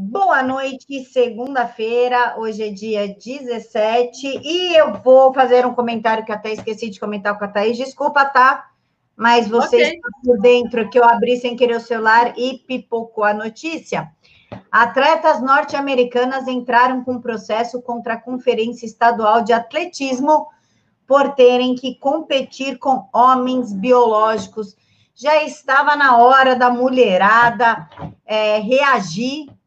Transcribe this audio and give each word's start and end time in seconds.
Boa 0.00 0.44
noite, 0.44 1.02
segunda-feira, 1.06 2.36
hoje 2.38 2.62
é 2.62 2.70
dia 2.70 3.08
17, 3.08 4.40
e 4.44 4.78
eu 4.78 4.92
vou 5.02 5.34
fazer 5.34 5.66
um 5.66 5.74
comentário 5.74 6.24
que 6.24 6.30
até 6.30 6.52
esqueci 6.52 6.88
de 6.88 7.00
comentar 7.00 7.36
com 7.36 7.44
a 7.44 7.48
Thaís, 7.48 7.76
desculpa, 7.76 8.24
tá? 8.24 8.70
Mas 9.16 9.48
você 9.48 9.74
okay. 9.74 9.94
está 9.96 10.08
por 10.24 10.38
dentro, 10.40 10.88
que 10.88 11.00
eu 11.00 11.04
abri 11.04 11.36
sem 11.38 11.56
querer 11.56 11.74
o 11.74 11.80
celular 11.80 12.32
e 12.38 12.58
pipocou 12.58 13.24
a 13.24 13.34
notícia. 13.34 14.08
Atletas 14.70 15.42
norte-americanas 15.42 16.46
entraram 16.46 17.02
com 17.02 17.20
processo 17.20 17.82
contra 17.82 18.14
a 18.14 18.20
Conferência 18.20 18.86
Estadual 18.86 19.42
de 19.42 19.52
Atletismo 19.52 20.46
por 21.08 21.34
terem 21.34 21.74
que 21.74 21.96
competir 21.96 22.78
com 22.78 23.08
homens 23.12 23.72
biológicos. 23.72 24.76
Já 25.12 25.42
estava 25.42 25.96
na 25.96 26.18
hora 26.18 26.54
da 26.54 26.70
mulherada 26.70 27.90
é, 28.24 28.60
reagir 28.60 29.57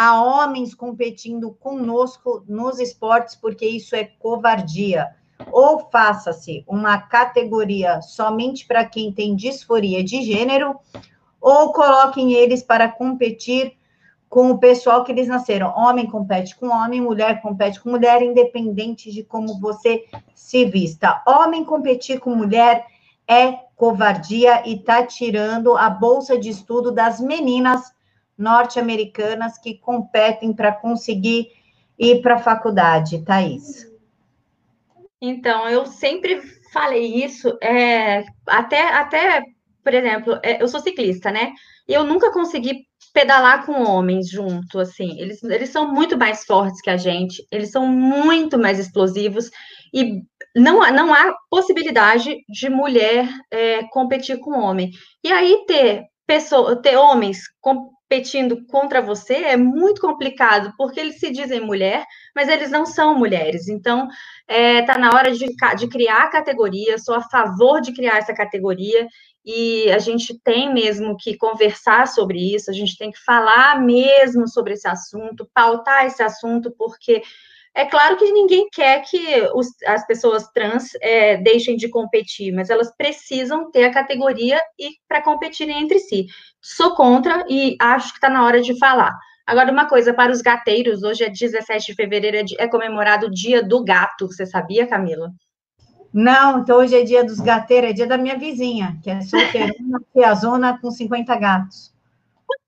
a 0.00 0.22
homens 0.22 0.76
competindo 0.76 1.50
conosco 1.58 2.44
nos 2.46 2.78
esportes, 2.78 3.34
porque 3.34 3.66
isso 3.66 3.96
é 3.96 4.04
covardia. 4.04 5.08
Ou 5.50 5.88
faça-se 5.90 6.62
uma 6.68 6.98
categoria 6.98 8.00
somente 8.00 8.64
para 8.64 8.84
quem 8.84 9.10
tem 9.10 9.34
disforia 9.34 10.04
de 10.04 10.22
gênero, 10.22 10.76
ou 11.40 11.72
coloquem 11.72 12.32
eles 12.32 12.62
para 12.62 12.88
competir 12.88 13.76
com 14.28 14.52
o 14.52 14.58
pessoal 14.58 15.02
que 15.02 15.10
eles 15.10 15.26
nasceram. 15.26 15.74
Homem 15.76 16.06
compete 16.06 16.54
com 16.54 16.68
homem, 16.68 17.00
mulher 17.00 17.42
compete 17.42 17.80
com 17.80 17.90
mulher, 17.90 18.22
independente 18.22 19.10
de 19.10 19.24
como 19.24 19.58
você 19.58 20.04
se 20.32 20.64
vista. 20.64 21.24
Homem 21.26 21.64
competir 21.64 22.20
com 22.20 22.36
mulher 22.36 22.86
é 23.26 23.50
covardia 23.74 24.62
e 24.64 24.76
está 24.76 25.04
tirando 25.04 25.76
a 25.76 25.90
bolsa 25.90 26.38
de 26.38 26.50
estudo 26.50 26.92
das 26.92 27.18
meninas 27.18 27.97
norte-americanas 28.38 29.58
que 29.58 29.78
competem 29.78 30.52
para 30.54 30.72
conseguir 30.72 31.48
ir 31.98 32.22
para 32.22 32.36
a 32.36 32.38
faculdade, 32.38 33.24
Thaís? 33.24 33.90
Então, 35.20 35.68
eu 35.68 35.84
sempre 35.84 36.40
falei 36.72 37.24
isso, 37.24 37.58
é, 37.60 38.24
até, 38.46 38.94
até, 38.94 39.42
por 39.82 39.92
exemplo, 39.92 40.38
é, 40.42 40.62
eu 40.62 40.68
sou 40.68 40.80
ciclista, 40.80 41.30
né? 41.30 41.52
Eu 41.88 42.04
nunca 42.04 42.32
consegui 42.32 42.86
pedalar 43.12 43.66
com 43.66 43.82
homens 43.82 44.30
junto, 44.30 44.78
assim. 44.78 45.18
Eles, 45.18 45.42
eles 45.42 45.70
são 45.70 45.92
muito 45.92 46.16
mais 46.16 46.44
fortes 46.44 46.80
que 46.80 46.90
a 46.90 46.96
gente, 46.96 47.44
eles 47.50 47.70
são 47.70 47.86
muito 47.86 48.58
mais 48.58 48.78
explosivos 48.78 49.50
e 49.92 50.22
não, 50.54 50.78
não 50.92 51.12
há 51.12 51.34
possibilidade 51.50 52.36
de 52.48 52.68
mulher 52.68 53.28
é, 53.50 53.82
competir 53.88 54.38
com 54.38 54.58
homem. 54.58 54.90
E 55.24 55.32
aí 55.32 55.64
ter 55.66 56.04
pessoa, 56.26 56.80
ter 56.80 56.96
homens 56.96 57.40
competindo 58.08 58.64
contra 58.66 59.02
você 59.02 59.34
é 59.34 59.56
muito 59.56 60.00
complicado, 60.00 60.72
porque 60.78 60.98
eles 60.98 61.20
se 61.20 61.30
dizem 61.30 61.60
mulher, 61.60 62.06
mas 62.34 62.48
eles 62.48 62.70
não 62.70 62.86
são 62.86 63.14
mulheres. 63.14 63.68
Então, 63.68 64.08
está 64.48 64.54
é, 64.54 64.82
tá 64.82 64.98
na 64.98 65.10
hora 65.10 65.30
de, 65.30 65.46
de 65.76 65.88
criar 65.88 66.22
a 66.22 66.30
categoria, 66.30 66.96
sou 66.96 67.14
a 67.14 67.20
favor 67.20 67.82
de 67.82 67.92
criar 67.92 68.16
essa 68.16 68.32
categoria, 68.32 69.06
e 69.44 69.90
a 69.90 69.98
gente 69.98 70.38
tem 70.42 70.72
mesmo 70.72 71.16
que 71.18 71.36
conversar 71.36 72.08
sobre 72.08 72.54
isso, 72.54 72.70
a 72.70 72.74
gente 72.74 72.96
tem 72.96 73.10
que 73.10 73.22
falar 73.22 73.80
mesmo 73.80 74.48
sobre 74.48 74.72
esse 74.72 74.88
assunto, 74.88 75.48
pautar 75.52 76.06
esse 76.06 76.22
assunto, 76.22 76.74
porque 76.78 77.22
é 77.74 77.84
claro 77.84 78.16
que 78.16 78.30
ninguém 78.32 78.68
quer 78.72 79.02
que 79.02 79.40
os, 79.54 79.68
as 79.86 80.06
pessoas 80.06 80.48
trans 80.48 80.90
é, 81.00 81.36
deixem 81.36 81.76
de 81.76 81.88
competir, 81.88 82.52
mas 82.52 82.70
elas 82.70 82.94
precisam 82.96 83.70
ter 83.70 83.84
a 83.84 83.92
categoria 83.92 84.60
e 84.78 84.90
para 85.06 85.22
competirem 85.22 85.80
entre 85.80 85.98
si. 85.98 86.26
Sou 86.60 86.94
contra 86.94 87.44
e 87.48 87.76
acho 87.80 88.08
que 88.10 88.18
está 88.18 88.28
na 88.28 88.44
hora 88.44 88.60
de 88.60 88.78
falar. 88.78 89.16
Agora, 89.46 89.72
uma 89.72 89.88
coisa 89.88 90.12
para 90.12 90.30
os 90.30 90.42
gateiros, 90.42 91.02
hoje 91.02 91.24
é 91.24 91.30
17 91.30 91.86
de 91.86 91.94
fevereiro, 91.94 92.36
é, 92.36 92.64
é 92.64 92.68
comemorado 92.68 93.26
o 93.26 93.30
Dia 93.30 93.62
do 93.62 93.82
Gato. 93.82 94.26
Você 94.26 94.44
sabia, 94.44 94.86
Camila? 94.86 95.32
Não, 96.12 96.60
então 96.60 96.78
hoje 96.78 96.96
é 96.96 97.04
dia 97.04 97.22
dos 97.22 97.38
gateiros, 97.38 97.90
é 97.90 97.92
dia 97.92 98.06
da 98.06 98.18
minha 98.18 98.38
vizinha, 98.38 98.98
que 99.02 99.10
é 99.10 99.20
solteirona, 99.20 100.00
piazona 100.12 100.78
com 100.78 100.90
50 100.90 101.36
gatos. 101.36 101.94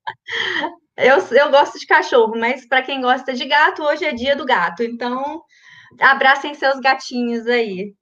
Eu, 1.00 1.18
eu 1.34 1.50
gosto 1.50 1.78
de 1.78 1.86
cachorro, 1.86 2.38
mas 2.38 2.66
para 2.66 2.82
quem 2.82 3.00
gosta 3.00 3.32
de 3.32 3.46
gato, 3.46 3.82
hoje 3.82 4.04
é 4.04 4.12
dia 4.12 4.36
do 4.36 4.44
gato. 4.44 4.82
Então, 4.82 5.42
abracem 5.98 6.52
seus 6.52 6.78
gatinhos 6.78 7.46
aí. 7.46 7.94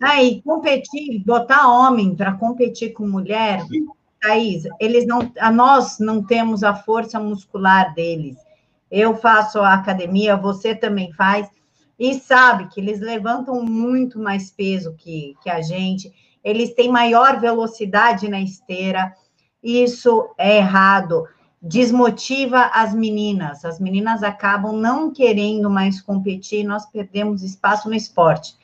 Aí, 0.00 0.40
competir, 0.42 1.22
botar 1.22 1.68
homem 1.68 2.16
para 2.16 2.32
competir 2.32 2.94
com 2.94 3.06
mulher, 3.06 3.60
Thaís, 4.22 4.64
eles 4.80 5.06
não, 5.06 5.30
a 5.38 5.52
nós 5.52 5.98
não 5.98 6.24
temos 6.24 6.64
a 6.64 6.74
força 6.74 7.20
muscular 7.20 7.92
deles. 7.94 8.38
Eu 8.90 9.14
faço 9.14 9.58
a 9.58 9.74
academia, 9.74 10.36
você 10.36 10.74
também 10.74 11.12
faz, 11.12 11.46
e 11.98 12.14
sabe 12.14 12.68
que 12.68 12.80
eles 12.80 13.00
levantam 13.00 13.62
muito 13.62 14.18
mais 14.18 14.50
peso 14.50 14.94
que, 14.96 15.36
que 15.42 15.50
a 15.50 15.60
gente, 15.60 16.10
eles 16.42 16.72
têm 16.72 16.90
maior 16.90 17.38
velocidade 17.38 18.26
na 18.26 18.40
esteira, 18.40 19.14
isso 19.62 20.30
é 20.38 20.56
errado 20.56 21.28
desmotiva 21.60 22.70
as 22.72 22.94
meninas. 22.94 23.64
As 23.64 23.78
meninas 23.78 24.22
acabam 24.22 24.72
não 24.76 25.12
querendo 25.12 25.68
mais 25.68 26.00
competir, 26.00 26.64
nós 26.64 26.86
perdemos 26.86 27.42
espaço 27.42 27.88
no 27.88 27.94
esporte. 27.94 28.56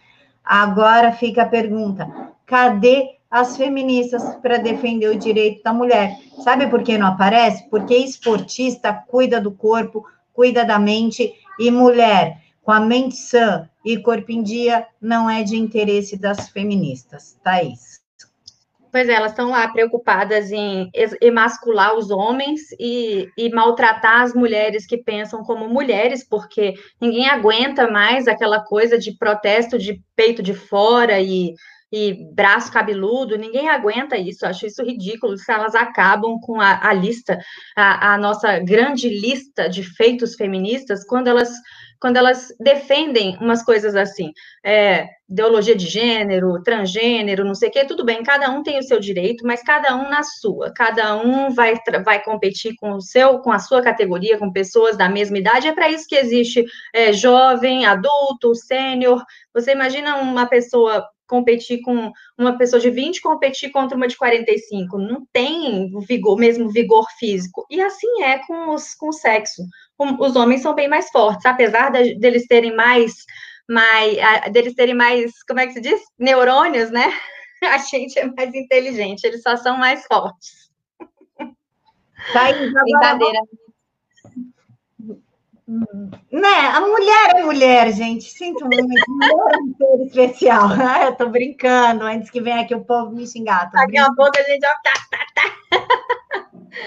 Agora 0.44 1.12
fica 1.12 1.42
a 1.42 1.48
pergunta: 1.48 2.08
cadê 2.46 3.16
as 3.30 3.56
feministas 3.56 4.36
para 4.36 4.58
defender 4.58 5.08
o 5.08 5.18
direito 5.18 5.62
da 5.62 5.72
mulher? 5.72 6.16
Sabe 6.42 6.68
por 6.68 6.82
que 6.82 6.96
não 6.96 7.08
aparece? 7.08 7.68
Porque 7.68 7.96
esportista 7.96 8.92
cuida 8.92 9.40
do 9.40 9.50
corpo, 9.50 10.06
cuida 10.32 10.64
da 10.64 10.78
mente, 10.78 11.34
e 11.58 11.70
mulher 11.70 12.40
com 12.62 12.72
a 12.72 12.80
mente 12.80 13.16
sã 13.16 13.68
e 13.84 13.96
corpo 13.96 14.32
em 14.32 14.42
dia 14.42 14.86
não 15.00 15.30
é 15.30 15.44
de 15.44 15.56
interesse 15.56 16.16
das 16.16 16.48
feministas. 16.48 17.38
Thaís. 17.42 17.95
Pois 18.96 19.10
é, 19.10 19.12
elas 19.12 19.32
estão 19.32 19.50
lá 19.50 19.68
preocupadas 19.68 20.50
em 20.50 20.88
emascular 21.20 21.94
os 21.98 22.10
homens 22.10 22.62
e, 22.80 23.28
e, 23.36 23.50
maltratar 23.50 24.22
as 24.22 24.32
mulheres 24.32 24.86
que 24.86 24.96
pensam 24.96 25.42
como 25.42 25.68
mulheres, 25.68 26.26
porque 26.26 26.72
ninguém 26.98 27.28
aguenta 27.28 27.90
mais 27.90 28.26
aquela 28.26 28.64
coisa 28.64 28.98
de 28.98 29.14
protesto 29.18 29.76
de 29.76 30.00
peito 30.16 30.42
de 30.42 30.54
fora 30.54 31.20
e, 31.20 31.52
e 31.92 32.14
braço 32.32 32.72
cabeludo, 32.72 33.36
ninguém 33.36 33.68
aguenta 33.68 34.16
isso, 34.16 34.46
acho 34.46 34.66
isso 34.66 34.82
ridículo, 34.82 35.36
se 35.36 35.52
elas 35.52 35.74
acabam 35.74 36.40
com 36.40 36.58
a, 36.58 36.88
a 36.88 36.94
lista, 36.94 37.38
a, 37.76 38.14
a 38.14 38.18
nossa 38.18 38.58
grande 38.60 39.10
lista 39.10 39.68
de 39.68 39.82
feitos 39.82 40.34
feministas, 40.36 41.04
quando 41.04 41.28
elas 41.28 41.50
quando 42.00 42.16
elas 42.16 42.48
defendem 42.60 43.36
umas 43.40 43.64
coisas 43.64 43.94
assim, 43.94 44.32
é, 44.64 45.08
ideologia 45.28 45.74
de 45.74 45.86
gênero, 45.86 46.62
transgênero, 46.62 47.44
não 47.44 47.54
sei 47.54 47.68
o 47.68 47.72
quê, 47.72 47.84
tudo 47.84 48.04
bem, 48.04 48.22
cada 48.22 48.50
um 48.50 48.62
tem 48.62 48.78
o 48.78 48.82
seu 48.82 49.00
direito, 49.00 49.46
mas 49.46 49.62
cada 49.62 49.96
um 49.96 50.08
na 50.08 50.22
sua, 50.22 50.72
cada 50.74 51.16
um 51.16 51.50
vai, 51.50 51.74
vai 52.04 52.22
competir 52.22 52.74
com 52.76 52.92
o 52.92 53.00
seu, 53.00 53.38
com 53.40 53.52
a 53.52 53.58
sua 53.58 53.82
categoria, 53.82 54.38
com 54.38 54.52
pessoas 54.52 54.96
da 54.96 55.08
mesma 55.08 55.38
idade, 55.38 55.68
é 55.68 55.72
para 55.72 55.90
isso 55.90 56.06
que 56.08 56.16
existe 56.16 56.64
é, 56.94 57.12
jovem, 57.12 57.86
adulto, 57.86 58.54
sênior, 58.54 59.22
você 59.52 59.72
imagina 59.72 60.16
uma 60.16 60.46
pessoa 60.46 61.06
competir 61.26 61.82
com 61.82 62.12
uma 62.38 62.56
pessoa 62.56 62.80
de 62.80 62.90
20 62.90 63.20
competir 63.20 63.70
contra 63.70 63.96
uma 63.96 64.08
de 64.08 64.16
45. 64.16 64.98
Não 64.98 65.26
tem 65.32 65.90
vigor, 66.06 66.38
mesmo 66.38 66.70
vigor 66.70 67.06
físico. 67.18 67.66
E 67.70 67.80
assim 67.80 68.22
é 68.22 68.38
com, 68.46 68.74
os, 68.74 68.94
com 68.94 69.08
o 69.08 69.12
sexo. 69.12 69.62
Os 69.98 70.36
homens 70.36 70.62
são 70.62 70.74
bem 70.74 70.88
mais 70.88 71.10
fortes, 71.10 71.46
apesar 71.46 71.90
de, 71.90 72.18
deles 72.18 72.46
terem 72.46 72.74
mais, 72.74 73.24
mais 73.68 74.16
deles 74.52 74.74
terem 74.74 74.94
mais, 74.94 75.42
como 75.44 75.60
é 75.60 75.66
que 75.66 75.72
se 75.72 75.80
diz? 75.80 76.00
Neurônios, 76.18 76.90
né? 76.90 77.12
A 77.62 77.78
gente 77.78 78.18
é 78.18 78.26
mais 78.26 78.54
inteligente, 78.54 79.24
eles 79.24 79.42
só 79.42 79.56
são 79.56 79.78
mais 79.78 80.04
fortes. 80.06 80.70
Aí, 82.34 82.70
Brincadeira. 82.70 83.40
Né? 86.30 86.66
A 86.74 86.80
mulher 86.80 87.34
é 87.36 87.42
mulher, 87.42 87.92
gente. 87.92 88.24
Sinto 88.24 88.64
muito. 88.64 88.86
Mulher 89.08 89.54
é 89.54 89.58
um 89.58 89.74
ser 89.76 90.06
especial. 90.06 90.68
Eu 91.04 91.16
tô 91.16 91.28
brincando, 91.28 92.04
antes 92.04 92.30
que 92.30 92.40
venha 92.40 92.60
aqui 92.60 92.74
o 92.74 92.84
povo 92.84 93.10
me 93.12 93.26
xingar. 93.26 93.70
Daqui 93.72 93.98
a 93.98 94.06
pouco 94.14 94.38
a 94.38 94.42
gente 94.42 94.60
já. 94.60 94.74
Tá, 94.84 94.92
tá, 95.10 95.26
tá. 95.34 96.16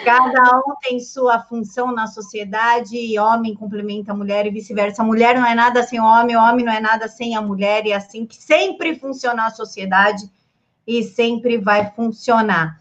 Cada 0.03 0.57
um 0.57 0.75
tem 0.81 0.99
sua 0.99 1.39
função 1.39 1.91
na 1.91 2.07
sociedade 2.07 2.95
e 2.95 3.19
homem 3.19 3.55
complementa 3.55 4.11
a 4.11 4.15
mulher 4.15 4.45
e 4.45 4.49
vice-versa. 4.49 5.01
A 5.01 5.05
mulher 5.05 5.35
não 5.35 5.45
é 5.45 5.53
nada 5.53 5.83
sem 5.83 5.99
o 5.99 6.03
homem, 6.03 6.35
o 6.35 6.39
homem 6.39 6.65
não 6.65 6.71
é 6.71 6.79
nada 6.79 7.07
sem 7.07 7.35
a 7.35 7.41
mulher, 7.41 7.85
e 7.85 7.91
é 7.91 7.95
assim 7.95 8.25
que 8.25 8.35
sempre 8.35 8.95
funciona 8.95 9.45
a 9.45 9.51
sociedade 9.51 10.29
e 10.85 11.03
sempre 11.03 11.57
vai 11.57 11.91
funcionar. 11.91 12.79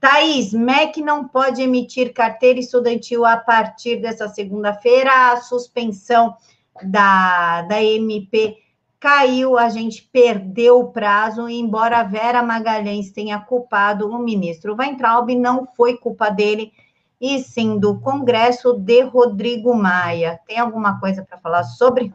Thaís, 0.00 0.52
MEC 0.52 1.00
não 1.02 1.26
pode 1.26 1.62
emitir 1.62 2.12
carteira 2.12 2.60
estudantil 2.60 3.24
a 3.24 3.36
partir 3.36 3.96
dessa 3.96 4.28
segunda-feira. 4.28 5.32
A 5.32 5.40
suspensão 5.40 6.36
da, 6.82 7.62
da 7.62 7.82
MP 7.82 8.56
caiu, 9.00 9.56
a 9.56 9.68
gente 9.68 10.08
perdeu 10.12 10.80
o 10.80 10.92
prazo, 10.92 11.48
embora 11.48 11.98
a 11.98 12.02
Vera 12.02 12.42
Magalhães 12.42 13.12
tenha 13.12 13.38
culpado 13.38 14.08
o 14.08 14.18
ministro 14.18 14.76
Weintraub, 14.76 15.30
não 15.34 15.66
foi 15.76 15.96
culpa 15.96 16.30
dele. 16.30 16.72
e 17.20 17.40
sim 17.40 17.80
do 17.80 17.98
Congresso 17.98 18.74
de 18.74 19.02
Rodrigo 19.02 19.74
Maia. 19.74 20.38
Tem 20.46 20.58
alguma 20.58 21.00
coisa 21.00 21.24
para 21.24 21.36
falar 21.38 21.64
sobre? 21.64 22.14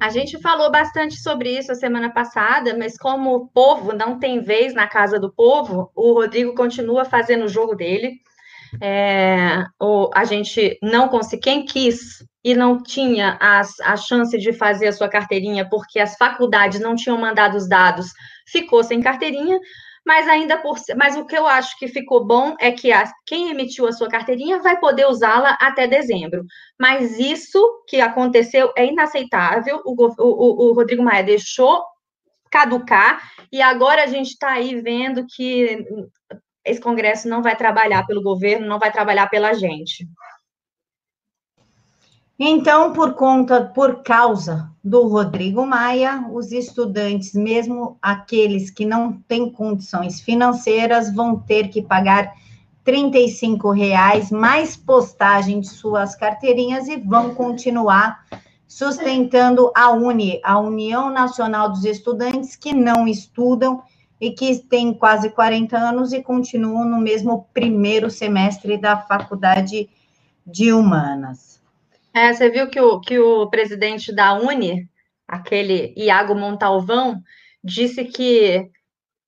A 0.00 0.10
gente 0.10 0.40
falou 0.40 0.72
bastante 0.72 1.14
sobre 1.20 1.56
isso 1.56 1.70
a 1.70 1.76
semana 1.76 2.10
passada, 2.10 2.76
mas 2.76 2.98
como 2.98 3.32
o 3.36 3.46
povo 3.46 3.92
não 3.92 4.18
tem 4.18 4.40
vez 4.40 4.74
na 4.74 4.88
casa 4.88 5.20
do 5.20 5.30
povo, 5.30 5.92
o 5.94 6.14
Rodrigo 6.14 6.56
continua 6.56 7.04
fazendo 7.04 7.44
o 7.44 7.48
jogo 7.48 7.76
dele. 7.76 8.20
É, 8.80 9.64
o, 9.80 10.10
a 10.12 10.24
gente 10.24 10.76
não 10.82 11.08
conseguiu, 11.08 11.42
quem 11.42 11.64
quis 11.64 12.26
e 12.44 12.54
não 12.54 12.82
tinha 12.82 13.38
as, 13.40 13.78
a 13.80 13.96
chance 13.96 14.36
de 14.36 14.52
fazer 14.52 14.88
a 14.88 14.92
sua 14.92 15.08
carteirinha 15.08 15.68
porque 15.68 15.98
as 15.98 16.16
faculdades 16.16 16.80
não 16.80 16.94
tinham 16.94 17.18
mandado 17.18 17.56
os 17.56 17.68
dados, 17.68 18.06
ficou 18.46 18.82
sem 18.82 19.00
carteirinha, 19.00 19.58
mas 20.04 20.28
ainda 20.28 20.58
por 20.58 20.76
mas 20.96 21.16
o 21.16 21.24
que 21.24 21.36
eu 21.36 21.46
acho 21.46 21.78
que 21.78 21.86
ficou 21.86 22.26
bom 22.26 22.56
é 22.60 22.72
que 22.72 22.92
a, 22.92 23.04
quem 23.24 23.50
emitiu 23.50 23.86
a 23.86 23.92
sua 23.92 24.08
carteirinha 24.08 24.58
vai 24.58 24.78
poder 24.80 25.06
usá-la 25.06 25.56
até 25.60 25.86
dezembro. 25.86 26.44
Mas 26.78 27.18
isso 27.18 27.84
que 27.88 28.00
aconteceu 28.00 28.72
é 28.76 28.86
inaceitável. 28.86 29.80
O, 29.84 29.94
o, 29.94 30.70
o 30.70 30.72
Rodrigo 30.74 31.04
Maia 31.04 31.22
deixou 31.22 31.84
caducar 32.50 33.22
e 33.50 33.62
agora 33.62 34.02
a 34.02 34.06
gente 34.06 34.30
está 34.30 34.52
aí 34.52 34.80
vendo 34.80 35.24
que 35.26 35.84
esse 36.64 36.80
Congresso 36.80 37.28
não 37.28 37.42
vai 37.42 37.56
trabalhar 37.56 38.04
pelo 38.06 38.22
governo, 38.22 38.66
não 38.66 38.78
vai 38.78 38.92
trabalhar 38.92 39.28
pela 39.28 39.52
gente. 39.54 40.06
Então, 42.44 42.92
por 42.92 43.14
conta, 43.14 43.66
por 43.66 44.02
causa 44.02 44.68
do 44.82 45.06
Rodrigo 45.06 45.64
Maia, 45.64 46.26
os 46.32 46.50
estudantes, 46.50 47.34
mesmo 47.34 47.96
aqueles 48.02 48.68
que 48.68 48.84
não 48.84 49.12
têm 49.28 49.48
condições 49.48 50.20
financeiras, 50.20 51.14
vão 51.14 51.38
ter 51.38 51.68
que 51.68 51.80
pagar 51.80 52.32
R$ 52.84 53.72
reais 53.76 54.32
mais 54.32 54.76
postagem 54.76 55.60
de 55.60 55.68
suas 55.68 56.16
carteirinhas 56.16 56.88
e 56.88 56.96
vão 56.96 57.32
continuar 57.32 58.26
sustentando 58.66 59.70
a 59.72 59.92
UNE, 59.92 60.40
a 60.42 60.58
União 60.58 61.10
Nacional 61.10 61.70
dos 61.70 61.84
Estudantes 61.84 62.56
que 62.56 62.72
não 62.74 63.06
estudam 63.06 63.84
e 64.20 64.32
que 64.32 64.58
têm 64.58 64.92
quase 64.92 65.30
40 65.30 65.78
anos 65.78 66.12
e 66.12 66.20
continuam 66.20 66.84
no 66.84 66.98
mesmo 66.98 67.46
primeiro 67.54 68.10
semestre 68.10 68.76
da 68.76 68.96
Faculdade 68.96 69.88
de 70.44 70.72
Humanas. 70.72 71.51
É, 72.14 72.32
você 72.32 72.50
viu 72.50 72.68
que 72.68 72.80
o, 72.80 73.00
que 73.00 73.18
o 73.18 73.48
presidente 73.48 74.14
da 74.14 74.34
Uni, 74.34 74.88
aquele 75.26 75.94
Iago 75.96 76.34
Montalvão, 76.34 77.20
disse 77.64 78.04
que, 78.04 78.68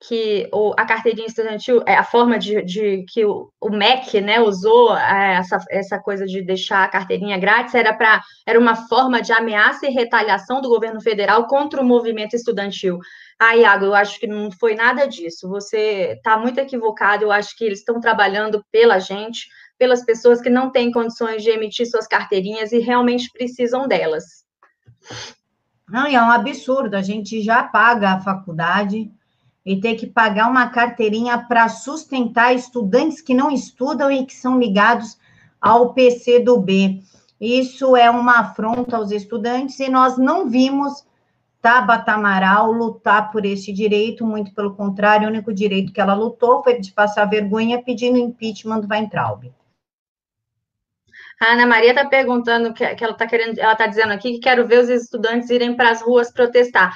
que 0.06 0.48
o, 0.52 0.74
a 0.76 0.84
carteirinha 0.84 1.26
estudantil, 1.26 1.82
é 1.86 1.94
a 1.94 2.04
forma 2.04 2.38
de, 2.38 2.62
de 2.62 3.04
que 3.08 3.24
o, 3.24 3.50
o 3.58 3.70
MEC 3.70 4.20
né, 4.20 4.38
usou 4.38 4.94
é, 4.96 5.36
essa, 5.36 5.58
essa 5.70 5.98
coisa 5.98 6.26
de 6.26 6.42
deixar 6.42 6.84
a 6.84 6.88
carteirinha 6.88 7.38
grátis 7.38 7.74
era, 7.74 7.94
pra, 7.94 8.20
era 8.46 8.58
uma 8.58 8.76
forma 8.76 9.22
de 9.22 9.32
ameaça 9.32 9.86
e 9.86 9.90
retaliação 9.90 10.60
do 10.60 10.68
governo 10.68 11.00
federal 11.00 11.46
contra 11.46 11.80
o 11.80 11.84
movimento 11.84 12.34
estudantil. 12.34 12.98
Ah, 13.38 13.56
Iago, 13.56 13.86
eu 13.86 13.94
acho 13.94 14.20
que 14.20 14.26
não 14.26 14.50
foi 14.50 14.74
nada 14.74 15.06
disso. 15.06 15.48
Você 15.48 16.12
está 16.16 16.36
muito 16.36 16.58
equivocado. 16.58 17.24
Eu 17.24 17.32
acho 17.32 17.56
que 17.56 17.64
eles 17.64 17.80
estão 17.80 17.98
trabalhando 17.98 18.64
pela 18.70 18.98
gente 18.98 19.48
pelas 19.78 20.04
pessoas 20.04 20.40
que 20.40 20.50
não 20.50 20.70
têm 20.70 20.92
condições 20.92 21.42
de 21.42 21.50
emitir 21.50 21.88
suas 21.88 22.06
carteirinhas 22.06 22.72
e 22.72 22.78
realmente 22.78 23.30
precisam 23.32 23.88
delas. 23.88 24.44
Não, 25.88 26.08
e 26.08 26.14
é 26.14 26.22
um 26.22 26.30
absurdo. 26.30 26.96
A 26.96 27.02
gente 27.02 27.42
já 27.42 27.62
paga 27.62 28.12
a 28.12 28.20
faculdade 28.20 29.10
e 29.64 29.80
ter 29.80 29.94
que 29.96 30.06
pagar 30.06 30.50
uma 30.50 30.68
carteirinha 30.68 31.38
para 31.38 31.68
sustentar 31.68 32.54
estudantes 32.54 33.20
que 33.20 33.34
não 33.34 33.50
estudam 33.50 34.10
e 34.10 34.24
que 34.24 34.34
são 34.34 34.58
ligados 34.58 35.18
ao 35.60 35.94
PC 35.94 36.40
do 36.40 36.58
B. 36.58 37.02
Isso 37.40 37.96
é 37.96 38.10
uma 38.10 38.40
afronta 38.40 38.96
aos 38.96 39.10
estudantes 39.10 39.78
e 39.80 39.88
nós 39.88 40.16
não 40.16 40.48
vimos 40.48 41.04
Tabata 41.64 42.12
Amaral 42.12 42.70
lutar 42.70 43.32
por 43.32 43.46
esse 43.46 43.72
direito, 43.72 44.26
muito 44.26 44.52
pelo 44.54 44.74
contrário, 44.74 45.26
o 45.26 45.30
único 45.30 45.50
direito 45.50 45.94
que 45.94 46.00
ela 46.00 46.12
lutou 46.12 46.62
foi 46.62 46.78
de 46.78 46.92
passar 46.92 47.24
vergonha 47.24 47.82
pedindo 47.82 48.18
impeachment 48.18 48.80
do 48.80 48.88
Weintraub. 48.88 49.50
A 51.40 51.52
Ana 51.52 51.66
Maria 51.66 51.90
está 51.90 52.06
perguntando 52.06 52.72
que, 52.72 52.86
que 52.94 53.04
ela 53.04 53.12
está 53.12 53.26
querendo, 53.26 53.58
ela 53.58 53.72
está 53.72 53.86
dizendo 53.86 54.12
aqui 54.12 54.32
que 54.32 54.40
quero 54.40 54.66
ver 54.66 54.80
os 54.80 54.88
estudantes 54.88 55.50
irem 55.50 55.76
para 55.76 55.90
as 55.90 56.02
ruas 56.02 56.32
protestar. 56.32 56.94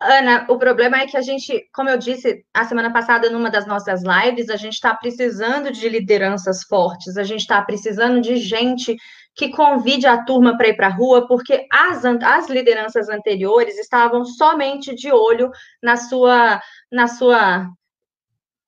Ana, 0.00 0.46
o 0.48 0.58
problema 0.58 0.98
é 0.98 1.06
que 1.06 1.16
a 1.16 1.22
gente, 1.22 1.68
como 1.72 1.88
eu 1.88 1.96
disse 1.96 2.44
a 2.52 2.64
semana 2.64 2.92
passada 2.92 3.30
numa 3.30 3.50
das 3.50 3.66
nossas 3.66 4.02
lives, 4.02 4.50
a 4.50 4.56
gente 4.56 4.74
está 4.74 4.94
precisando 4.94 5.70
de 5.70 5.88
lideranças 5.88 6.64
fortes, 6.64 7.16
a 7.16 7.22
gente 7.22 7.40
está 7.40 7.62
precisando 7.62 8.20
de 8.20 8.36
gente 8.36 8.96
que 9.34 9.50
convide 9.50 10.06
a 10.06 10.24
turma 10.24 10.56
para 10.56 10.68
ir 10.68 10.76
para 10.76 10.88
a 10.88 10.90
rua, 10.90 11.26
porque 11.26 11.66
as, 11.72 12.04
as 12.04 12.48
lideranças 12.48 13.08
anteriores 13.08 13.78
estavam 13.78 14.24
somente 14.24 14.94
de 14.94 15.10
olho 15.12 15.50
na 15.82 15.96
sua, 15.96 16.60
na 16.90 17.06
sua 17.06 17.68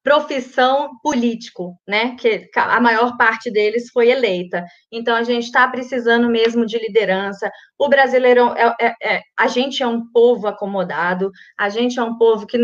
profissão 0.05 0.91
político, 1.03 1.81
né? 1.89 2.15
Que 2.17 2.47
a 2.55 2.79
maior 2.79 3.17
parte 3.17 3.51
deles 3.51 3.91
foi 3.91 4.11
eleita. 4.11 4.63
Então 4.93 5.17
a 5.17 5.23
gente 5.23 5.45
está 5.45 5.67
precisando 5.67 6.29
mesmo 6.29 6.67
de 6.67 6.79
liderança. 6.79 7.51
O 7.79 7.89
brasileiro 7.89 8.53
é, 8.55 8.77
é, 8.79 8.95
é, 9.03 9.23
a 9.35 9.49
gente 9.49 9.83
é 9.83 9.87
um 9.87 10.07
povo 10.13 10.47
acomodado, 10.47 11.33
a 11.59 11.71
gente 11.71 11.99
é 11.99 12.03
um 12.03 12.19
povo 12.19 12.47
que 12.47 12.59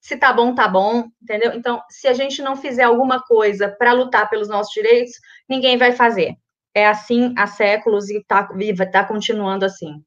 se 0.00 0.16
tá 0.16 0.32
bom, 0.32 0.54
tá 0.54 0.68
bom, 0.68 1.08
entendeu? 1.20 1.52
Então, 1.52 1.82
se 1.90 2.06
a 2.06 2.14
gente 2.14 2.40
não 2.40 2.54
fizer 2.54 2.84
alguma 2.84 3.20
coisa 3.20 3.68
para 3.68 3.92
lutar 3.92 4.30
pelos 4.30 4.48
nossos 4.48 4.72
direitos, 4.72 5.14
ninguém 5.48 5.76
vai 5.76 5.90
fazer. 5.90 6.36
É 6.72 6.86
assim 6.86 7.34
há 7.36 7.48
séculos 7.48 8.08
e 8.08 8.18
está 8.18 8.48
tá 8.92 9.04
continuando 9.04 9.64
assim. 9.64 10.00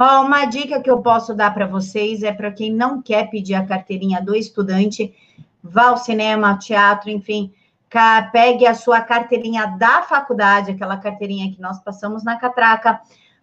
Oh, 0.00 0.22
uma 0.22 0.44
dica 0.44 0.82
que 0.82 0.90
eu 0.90 1.00
posso 1.02 1.34
dar 1.34 1.54
para 1.54 1.66
vocês 1.66 2.22
é 2.24 2.32
para 2.32 2.52
quem 2.52 2.72
não 2.72 3.00
quer 3.00 3.30
pedir 3.30 3.54
a 3.54 3.66
carteirinha 3.66 4.20
do 4.20 4.34
estudante, 4.34 5.14
vá 5.62 5.88
ao 5.88 5.96
cinema, 5.96 6.50
ao 6.50 6.58
teatro, 6.58 7.10
enfim, 7.10 7.52
pegue 8.32 8.66
a 8.66 8.74
sua 8.74 9.00
carteirinha 9.00 9.66
da 9.78 10.02
faculdade, 10.02 10.72
aquela 10.72 10.96
carteirinha 10.96 11.50
que 11.52 11.60
nós 11.60 11.78
passamos 11.82 12.22
na 12.22 12.36
catraca, 12.36 13.00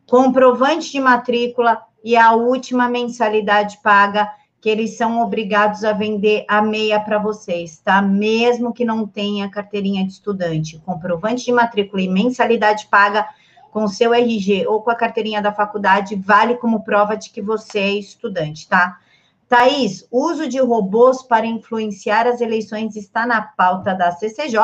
comprovante 0.08 0.92
de 0.92 1.00
matrícula 1.00 1.82
e 2.04 2.16
a 2.16 2.34
última 2.34 2.88
mensalidade 2.88 3.80
paga, 3.82 4.32
que 4.62 4.70
eles 4.70 4.98
são 4.98 5.22
obrigados 5.22 5.84
a 5.84 5.94
vender 5.94 6.46
a 6.48 6.62
meia 6.62 7.00
para 7.00 7.20
vocês, 7.20 7.80
tá? 7.80 8.02
Mesmo 8.02 8.74
que 8.74 8.86
não 8.86 9.06
tenha 9.06 9.50
carteirinha 9.50 10.04
de 10.06 10.14
estudante, 10.14 10.80
comprovante 10.80 11.46
de 11.46 11.52
matrícula 11.52 12.02
e 12.02 12.08
mensalidade 12.08 12.88
paga 12.88 13.28
com 13.72 13.88
seu 13.88 14.14
RG 14.14 14.66
ou 14.68 14.82
com 14.82 14.90
a 14.90 14.96
carteirinha 14.96 15.42
da 15.42 15.52
faculdade 15.52 16.16
vale 16.16 16.56
como 16.56 16.84
prova 16.84 17.16
de 17.16 17.30
que 17.30 17.42
você 17.42 17.80
é 17.80 17.94
estudante, 17.94 18.68
tá? 18.68 18.98
Thaís, 19.48 20.08
uso 20.12 20.50
de 20.50 20.60
robôs 20.60 21.22
para 21.22 21.46
influenciar 21.46 22.26
as 22.28 22.42
eleições 22.42 22.96
está 22.96 23.28
na 23.28 23.42
pauta 23.42 23.94
da 23.94 24.12
CCJ 24.12 24.60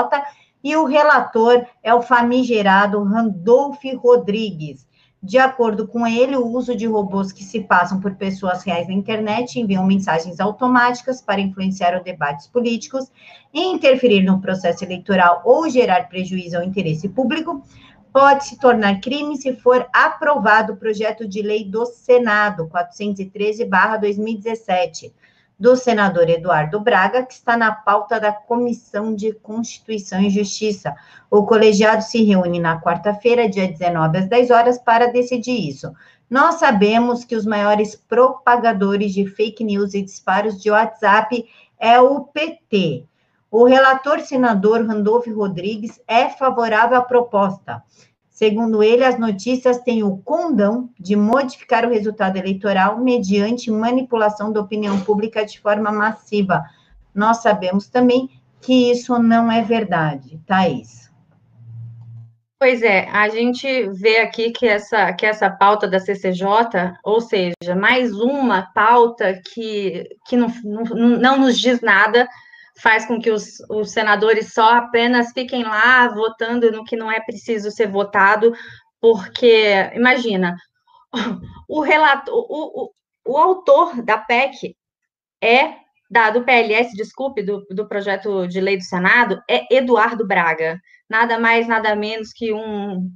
e 0.64 0.76
o 0.76 0.86
relator 0.86 1.66
é 1.84 1.94
o 1.94 2.02
famigerado 2.02 3.04
Randolph 3.04 3.84
Rodrigues. 3.98 4.88
De 5.24 5.38
acordo 5.38 5.88
com 5.88 6.08
ele, 6.08 6.36
o 6.36 6.48
uso 6.48 6.76
de 6.76 6.88
robôs 6.88 7.32
que 7.32 7.44
se 7.44 7.60
passam 7.62 8.00
por 8.00 8.16
pessoas 8.16 8.64
reais 8.64 8.88
na 8.88 8.94
internet 8.96 9.60
enviam 9.60 9.86
mensagens 9.86 10.40
automáticas 10.40 11.22
para 11.22 11.40
influenciar 11.40 11.96
os 11.96 12.04
debates 12.04 12.48
políticos 12.48 13.12
interferir 13.54 14.24
no 14.24 14.42
processo 14.42 14.84
eleitoral 14.84 15.44
ou 15.46 15.70
gerar 15.70 16.10
prejuízo 16.10 16.58
ao 16.58 16.64
interesse 16.64 17.08
público 17.08 17.62
pode 18.12 18.46
se 18.46 18.60
tornar 18.60 19.00
crime 19.00 19.38
se 19.38 19.56
for 19.56 19.88
aprovado 19.94 20.74
o 20.74 20.78
projeto 20.78 21.28
de 21.28 21.42
lei 21.42 21.64
do 21.64 21.86
Senado 21.86 22.68
413/2017 22.68 25.14
do 25.62 25.76
senador 25.76 26.28
Eduardo 26.28 26.80
Braga, 26.80 27.24
que 27.24 27.36
está 27.36 27.56
na 27.56 27.72
pauta 27.72 28.20
da 28.20 28.34
Comissão 28.34 29.14
de 29.14 29.32
Constituição 29.32 30.20
e 30.20 30.28
Justiça. 30.28 30.96
O 31.30 31.46
colegiado 31.46 32.02
se 32.02 32.24
reúne 32.24 32.60
na 32.60 32.82
quarta-feira, 32.82 33.48
dia 33.48 33.68
19 33.68 34.18
às 34.18 34.28
10 34.28 34.50
horas, 34.50 34.80
para 34.80 35.12
decidir 35.12 35.70
isso. 35.70 35.94
Nós 36.28 36.56
sabemos 36.56 37.24
que 37.24 37.36
os 37.36 37.46
maiores 37.46 37.96
propagadores 37.96 39.14
de 39.14 39.28
fake 39.28 39.64
news 39.64 39.94
e 39.94 40.02
disparos 40.02 40.60
de 40.60 40.72
WhatsApp 40.72 41.46
é 41.80 42.02
o 42.02 42.22
PT. 42.22 43.06
O 43.52 43.66
relator 43.66 44.22
senador 44.22 44.88
Randolph 44.88 45.28
Rodrigues 45.28 46.00
é 46.08 46.30
favorável 46.30 46.98
à 46.98 47.02
proposta. 47.02 47.84
Segundo 48.30 48.82
ele, 48.82 49.04
as 49.04 49.20
notícias 49.20 49.80
têm 49.80 50.04
o 50.04 50.18
condão 50.20 50.90
de 50.98 51.18
modificar 51.18 51.86
o 51.86 51.90
resultado 51.90 52.38
eleitoral 52.38 52.98
mediante 52.98 53.70
manipulação 53.70 54.54
da 54.54 54.62
opinião 54.62 55.02
pública 55.02 55.46
de 55.46 55.60
forma 55.60 55.92
massiva. 55.92 56.64
Nós 57.14 57.42
sabemos 57.42 57.90
também 57.90 58.30
que 58.62 58.90
isso 58.90 59.20
não 59.20 59.52
é 59.52 59.62
verdade, 59.62 60.40
Thaís. 60.48 61.12
Pois 62.58 62.82
é, 62.82 63.10
a 63.10 63.28
gente 63.28 63.90
vê 63.90 64.20
aqui 64.20 64.52
que 64.52 64.66
essa, 64.66 65.12
que 65.12 65.26
essa 65.26 65.50
pauta 65.50 65.90
da 65.90 66.00
CCJ, 66.00 66.46
ou 67.04 67.20
seja, 67.20 67.76
mais 67.76 68.14
uma 68.14 68.72
pauta 68.74 69.42
que, 69.54 70.08
que 70.26 70.38
não, 70.38 70.48
não, 70.64 70.84
não 71.18 71.40
nos 71.40 71.60
diz 71.60 71.82
nada, 71.82 72.28
faz 72.82 73.06
com 73.06 73.20
que 73.20 73.30
os, 73.30 73.60
os 73.70 73.92
senadores 73.92 74.54
só 74.54 74.76
apenas 74.76 75.32
fiquem 75.34 75.64
lá 75.64 76.08
votando 76.08 76.72
no 76.72 76.84
que 76.84 76.96
não 76.96 77.12
é 77.12 77.20
preciso 77.20 77.70
ser 77.72 77.88
votado, 77.88 78.54
porque, 79.00 79.92
imagina, 79.96 80.56
o 81.68 81.82
relator, 81.82 82.34
o, 82.34 82.84
o, 82.84 82.92
o 83.26 83.38
autor 83.38 84.02
da 84.02 84.18
PEC 84.18 84.76
é 85.42 85.76
da, 86.10 86.30
do 86.30 86.44
PLS, 86.44 86.94
desculpe, 86.96 87.42
do, 87.42 87.66
do 87.70 87.88
projeto 87.88 88.48
de 88.48 88.60
lei 88.60 88.78
do 88.78 88.84
Senado, 88.84 89.42
é 89.50 89.74
Eduardo 89.74 90.28
Braga. 90.28 90.80
Nada 91.10 91.40
mais, 91.40 91.68
nada 91.68 91.96
menos 91.96 92.34
que 92.34 92.52
um, 92.52 93.10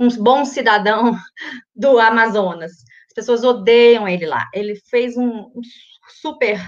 um 0.00 0.08
bom 0.18 0.44
cidadão 0.44 1.16
do 1.74 1.98
Amazonas. 2.00 2.72
As 3.06 3.14
pessoas 3.14 3.44
odeiam 3.44 4.08
ele 4.08 4.26
lá. 4.26 4.48
Ele 4.52 4.74
fez 4.90 5.16
um 5.16 5.52
super 6.20 6.60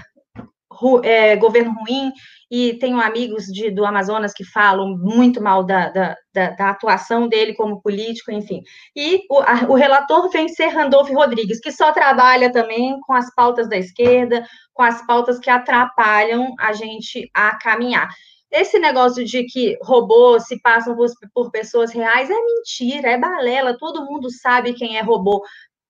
é, 1.03 1.35
governo 1.35 1.73
ruim, 1.79 2.11
e 2.49 2.73
tenho 2.75 2.99
amigos 3.01 3.45
de, 3.45 3.71
do 3.71 3.85
Amazonas 3.85 4.33
que 4.33 4.43
falam 4.43 4.97
muito 4.97 5.41
mal 5.41 5.63
da, 5.63 5.89
da, 5.89 6.15
da, 6.33 6.49
da 6.51 6.69
atuação 6.69 7.27
dele 7.27 7.53
como 7.53 7.81
político, 7.81 8.31
enfim. 8.31 8.61
E 8.95 9.23
o, 9.29 9.39
a, 9.39 9.65
o 9.67 9.73
relator 9.73 10.29
vem 10.29 10.47
ser 10.47 10.67
Randolph 10.67 11.09
Rodrigues, 11.09 11.59
que 11.59 11.71
só 11.71 11.91
trabalha 11.91 12.51
também 12.51 12.99
com 13.01 13.13
as 13.13 13.33
pautas 13.33 13.67
da 13.67 13.77
esquerda, 13.77 14.45
com 14.73 14.83
as 14.83 15.05
pautas 15.05 15.39
que 15.39 15.49
atrapalham 15.49 16.53
a 16.59 16.73
gente 16.73 17.29
a 17.33 17.55
caminhar. 17.57 18.09
Esse 18.51 18.77
negócio 18.79 19.25
de 19.25 19.43
que 19.43 19.77
robôs 19.81 20.45
se 20.45 20.61
passam 20.61 20.95
por, 20.95 21.07
por 21.33 21.51
pessoas 21.51 21.91
reais 21.91 22.29
é 22.29 22.41
mentira, 22.41 23.09
é 23.09 23.17
balela, 23.17 23.77
todo 23.77 24.05
mundo 24.05 24.29
sabe 24.29 24.73
quem 24.73 24.97
é 24.97 25.01
robô. 25.01 25.43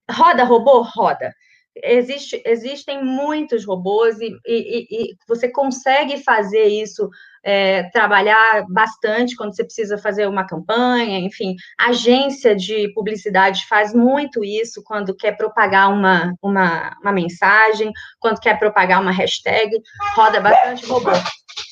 Roda 0.09 0.43
robô? 0.43 0.81
Roda 0.81 1.33
existe, 1.83 2.41
existem 2.45 3.03
muitos 3.03 3.65
robôs 3.65 4.19
e, 4.19 4.29
e, 4.45 4.87
e, 4.89 5.17
você 5.27 5.49
consegue 5.49 6.17
fazer 6.23 6.65
isso, 6.65 7.09
é, 7.43 7.83
trabalhar 7.91 8.65
bastante 8.69 9.35
quando 9.35 9.55
você 9.55 9.63
precisa 9.63 9.97
fazer 9.97 10.27
uma 10.27 10.45
campanha, 10.45 11.19
enfim, 11.19 11.55
agência 11.77 12.55
de 12.55 12.91
publicidade 12.93 13.67
faz 13.67 13.93
muito 13.93 14.43
isso 14.43 14.81
quando 14.83 15.15
quer 15.15 15.33
propagar 15.37 15.91
uma, 15.91 16.33
uma, 16.41 16.95
uma 17.01 17.11
mensagem, 17.11 17.91
quando 18.19 18.39
quer 18.39 18.57
propagar 18.57 19.01
uma 19.01 19.11
hashtag, 19.11 19.71
roda 20.15 20.39
bastante 20.39 20.85
robô. 20.85 21.11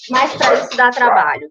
Mas 0.09 0.35
para 0.35 0.53
isso 0.55 0.75
dá 0.75 0.89
trabalho. 0.89 1.49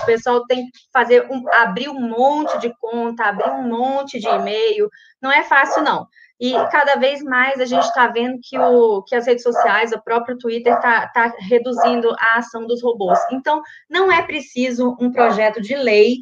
O 0.00 0.06
pessoal 0.06 0.44
tem 0.46 0.66
que 0.66 0.70
fazer 0.92 1.26
um, 1.30 1.44
abrir 1.54 1.88
um 1.88 2.00
monte 2.00 2.58
de 2.58 2.74
conta, 2.78 3.24
abrir 3.24 3.50
um 3.50 3.62
monte 3.62 4.18
de 4.18 4.28
e-mail. 4.28 4.88
Não 5.22 5.32
é 5.32 5.42
fácil, 5.44 5.82
não. 5.82 6.06
E 6.40 6.52
cada 6.70 6.94
vez 6.94 7.22
mais 7.22 7.60
a 7.60 7.64
gente 7.64 7.84
está 7.84 8.06
vendo 8.06 8.38
que, 8.42 8.56
o, 8.56 9.02
que 9.02 9.16
as 9.16 9.26
redes 9.26 9.42
sociais, 9.42 9.90
o 9.92 10.02
próprio 10.02 10.38
Twitter, 10.38 10.72
está 10.72 11.08
tá 11.08 11.34
reduzindo 11.40 12.14
a 12.18 12.38
ação 12.38 12.66
dos 12.66 12.82
robôs. 12.82 13.18
Então, 13.32 13.60
não 13.90 14.10
é 14.12 14.22
preciso 14.22 14.96
um 15.00 15.10
projeto 15.10 15.60
de 15.60 15.74
lei 15.74 16.18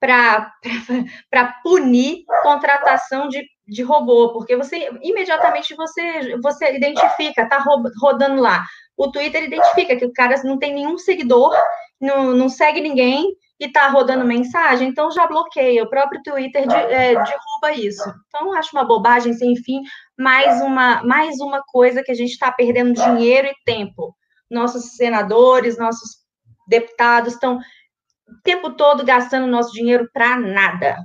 para 0.00 0.52
punir 1.62 2.24
contratação 2.42 3.28
de, 3.28 3.44
de 3.68 3.82
robô, 3.82 4.32
porque 4.32 4.56
você 4.56 4.90
imediatamente 5.00 5.76
você, 5.76 6.36
você 6.42 6.74
identifica, 6.74 7.42
está 7.42 7.64
rodando 8.00 8.42
lá. 8.42 8.64
O 8.96 9.10
Twitter 9.10 9.44
identifica 9.44 9.96
que 9.96 10.04
o 10.04 10.12
cara 10.12 10.40
não 10.44 10.58
tem 10.58 10.74
nenhum 10.74 10.98
seguidor, 10.98 11.54
não, 12.00 12.34
não 12.34 12.48
segue 12.48 12.80
ninguém, 12.80 13.36
e 13.62 13.66
está 13.66 13.88
rodando 13.88 14.24
mensagem, 14.24 14.88
então 14.88 15.10
já 15.12 15.26
bloqueia. 15.26 15.84
O 15.84 15.88
próprio 15.88 16.20
Twitter 16.22 16.66
de, 16.66 16.74
é, 16.74 17.14
derruba 17.14 17.72
isso. 17.76 18.02
Então, 18.26 18.52
acho 18.54 18.70
uma 18.72 18.84
bobagem 18.84 19.32
sem 19.34 19.54
fim, 19.56 19.82
mais 20.18 20.60
uma, 20.60 21.02
mais 21.04 21.38
uma 21.38 21.62
coisa 21.62 22.02
que 22.02 22.10
a 22.10 22.14
gente 22.14 22.32
está 22.32 22.50
perdendo 22.50 22.92
dinheiro 22.92 23.46
e 23.46 23.54
tempo. 23.64 24.16
Nossos 24.50 24.96
senadores, 24.96 25.78
nossos 25.78 26.22
deputados 26.66 27.34
estão 27.34 27.58
o 27.58 28.42
tempo 28.42 28.72
todo 28.72 29.04
gastando 29.04 29.46
nosso 29.46 29.72
dinheiro 29.72 30.08
para 30.12 30.36
nada. 30.36 30.96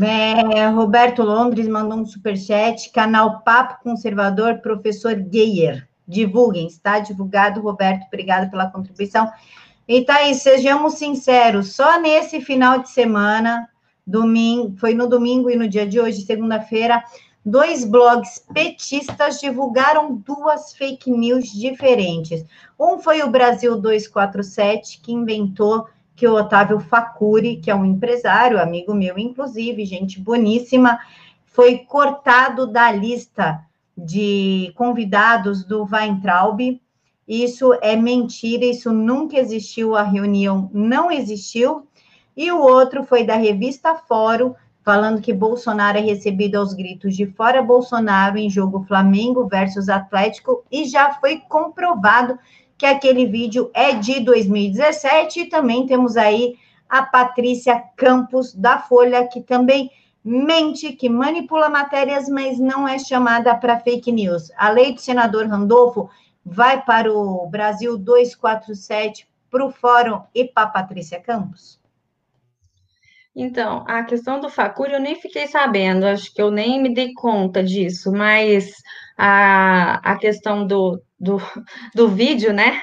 É, 0.00 0.66
Roberto 0.68 1.22
Londres 1.22 1.66
mandou 1.68 1.98
um 1.98 2.06
superchat, 2.06 2.90
canal 2.92 3.42
Papo 3.42 3.82
Conservador, 3.82 4.60
professor 4.60 5.14
Geyer. 5.32 5.88
Divulguem, 6.06 6.66
está 6.66 6.98
divulgado, 6.98 7.60
Roberto, 7.60 8.06
obrigado 8.06 8.50
pela 8.50 8.70
contribuição. 8.70 9.30
E 9.86 10.02
Thaís, 10.02 10.42
sejamos 10.42 10.94
sinceros, 10.94 11.74
só 11.74 12.00
nesse 12.00 12.40
final 12.40 12.78
de 12.78 12.90
semana, 12.90 13.68
domingo, 14.06 14.76
foi 14.78 14.94
no 14.94 15.06
domingo 15.06 15.50
e 15.50 15.56
no 15.56 15.68
dia 15.68 15.86
de 15.86 16.00
hoje, 16.00 16.22
segunda-feira, 16.22 17.02
dois 17.44 17.84
blogs 17.84 18.42
petistas 18.52 19.40
divulgaram 19.40 20.14
duas 20.14 20.72
fake 20.74 21.10
news 21.10 21.52
diferentes. 21.52 22.44
Um 22.78 22.98
foi 22.98 23.22
o 23.22 23.30
Brasil 23.30 23.78
247, 23.78 25.00
que 25.00 25.12
inventou 25.12 25.86
que 26.16 26.26
o 26.26 26.34
Otávio 26.34 26.80
Facuri, 26.80 27.56
que 27.56 27.70
é 27.70 27.74
um 27.74 27.84
empresário, 27.84 28.60
amigo 28.60 28.94
meu, 28.94 29.18
inclusive, 29.18 29.84
gente 29.84 30.20
boníssima, 30.20 30.98
foi 31.44 31.78
cortado 31.78 32.66
da 32.66 32.90
lista 32.90 33.60
de 33.96 34.72
convidados 34.76 35.64
do 35.64 35.84
Weintraub 35.84 36.80
isso 37.26 37.72
é 37.80 37.96
mentira, 37.96 38.66
isso 38.66 38.92
nunca 38.92 39.38
existiu, 39.38 39.96
a 39.96 40.02
reunião 40.02 40.70
não 40.72 41.10
existiu. 41.10 41.86
E 42.36 42.52
o 42.52 42.60
outro 42.60 43.02
foi 43.04 43.24
da 43.24 43.36
revista 43.36 43.94
Fórum, 43.94 44.54
falando 44.84 45.22
que 45.22 45.32
Bolsonaro 45.32 45.96
é 45.96 46.02
recebido 46.02 46.56
aos 46.56 46.74
gritos 46.74 47.16
de 47.16 47.26
fora 47.26 47.62
Bolsonaro 47.62 48.36
em 48.36 48.50
jogo 48.50 48.84
Flamengo 48.86 49.46
versus 49.46 49.88
Atlético, 49.88 50.62
e 50.70 50.84
já 50.84 51.14
foi 51.14 51.38
comprovado 51.48 52.38
que 52.76 52.84
aquele 52.84 53.24
vídeo 53.24 53.70
é 53.72 53.92
de 53.92 54.20
2017, 54.20 55.40
e 55.40 55.46
também 55.46 55.86
temos 55.86 56.18
aí 56.18 56.56
a 56.86 57.02
Patrícia 57.02 57.82
Campos 57.96 58.52
da 58.52 58.78
Folha, 58.78 59.26
que 59.26 59.40
também 59.40 59.90
mente, 60.24 60.92
que 60.92 61.08
manipula 61.08 61.68
matérias, 61.68 62.28
mas 62.28 62.58
não 62.58 62.88
é 62.88 62.98
chamada 62.98 63.54
para 63.54 63.80
fake 63.80 64.10
news. 64.10 64.50
A 64.56 64.70
lei 64.70 64.94
do 64.94 65.00
senador 65.00 65.46
Randolfo 65.46 66.08
vai 66.44 66.82
para 66.82 67.12
o 67.12 67.46
Brasil 67.46 67.98
247, 67.98 69.28
para 69.50 69.66
o 69.66 69.70
Fórum 69.70 70.22
e 70.34 70.44
para 70.44 70.64
a 70.64 70.70
Patrícia 70.70 71.20
Campos? 71.20 71.78
Então, 73.36 73.84
a 73.88 74.04
questão 74.04 74.40
do 74.40 74.48
Facuri 74.48 74.92
eu 74.92 75.00
nem 75.00 75.16
fiquei 75.16 75.48
sabendo, 75.48 76.06
acho 76.06 76.32
que 76.32 76.40
eu 76.40 76.52
nem 76.52 76.80
me 76.80 76.94
dei 76.94 77.12
conta 77.14 77.64
disso, 77.64 78.12
mas 78.12 78.72
a, 79.18 80.12
a 80.12 80.16
questão 80.16 80.66
do, 80.66 81.02
do, 81.18 81.38
do 81.94 82.08
vídeo, 82.08 82.52
né? 82.52 82.80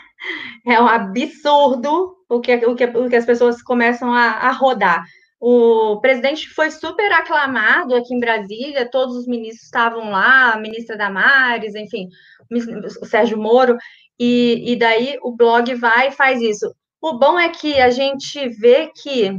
É 0.67 0.79
um 0.79 0.87
absurdo 0.87 2.15
o 2.29 2.39
que, 2.39 2.55
o 2.65 2.75
que, 2.75 2.85
o 2.85 3.09
que 3.09 3.15
as 3.15 3.25
pessoas 3.25 3.61
começam 3.61 4.13
a, 4.13 4.27
a 4.31 4.51
rodar. 4.51 5.03
O 5.43 5.99
presidente 5.99 6.47
foi 6.49 6.69
super 6.69 7.11
aclamado 7.11 7.95
aqui 7.95 8.13
em 8.13 8.19
Brasília, 8.19 8.87
todos 8.87 9.15
os 9.15 9.25
ministros 9.25 9.63
estavam 9.63 10.11
lá, 10.11 10.53
a 10.53 10.59
ministra 10.59 10.95
Damares, 10.95 11.73
enfim, 11.73 12.09
o 13.01 13.05
Sérgio 13.07 13.39
Moro, 13.39 13.75
e, 14.19 14.71
e 14.71 14.75
daí 14.75 15.17
o 15.23 15.35
blog 15.35 15.73
vai 15.73 16.09
e 16.09 16.11
faz 16.11 16.39
isso. 16.43 16.71
O 17.01 17.17
bom 17.17 17.39
é 17.39 17.49
que 17.49 17.81
a 17.81 17.89
gente 17.89 18.47
vê 18.49 18.91
que 18.95 19.35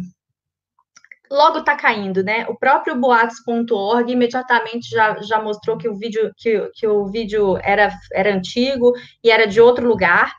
logo 1.30 1.58
está 1.58 1.76
caindo, 1.76 2.24
né? 2.24 2.46
O 2.48 2.58
próprio 2.58 2.98
boatos.org 2.98 4.10
imediatamente 4.10 4.90
já, 4.90 5.16
já 5.22 5.40
mostrou 5.40 5.78
que 5.78 5.88
o 5.88 5.94
vídeo 5.94 6.32
que, 6.36 6.68
que 6.74 6.86
o 6.88 7.06
vídeo 7.06 7.56
era, 7.62 7.90
era 8.12 8.34
antigo 8.34 8.92
e 9.22 9.30
era 9.30 9.46
de 9.46 9.60
outro 9.60 9.86
lugar. 9.86 10.34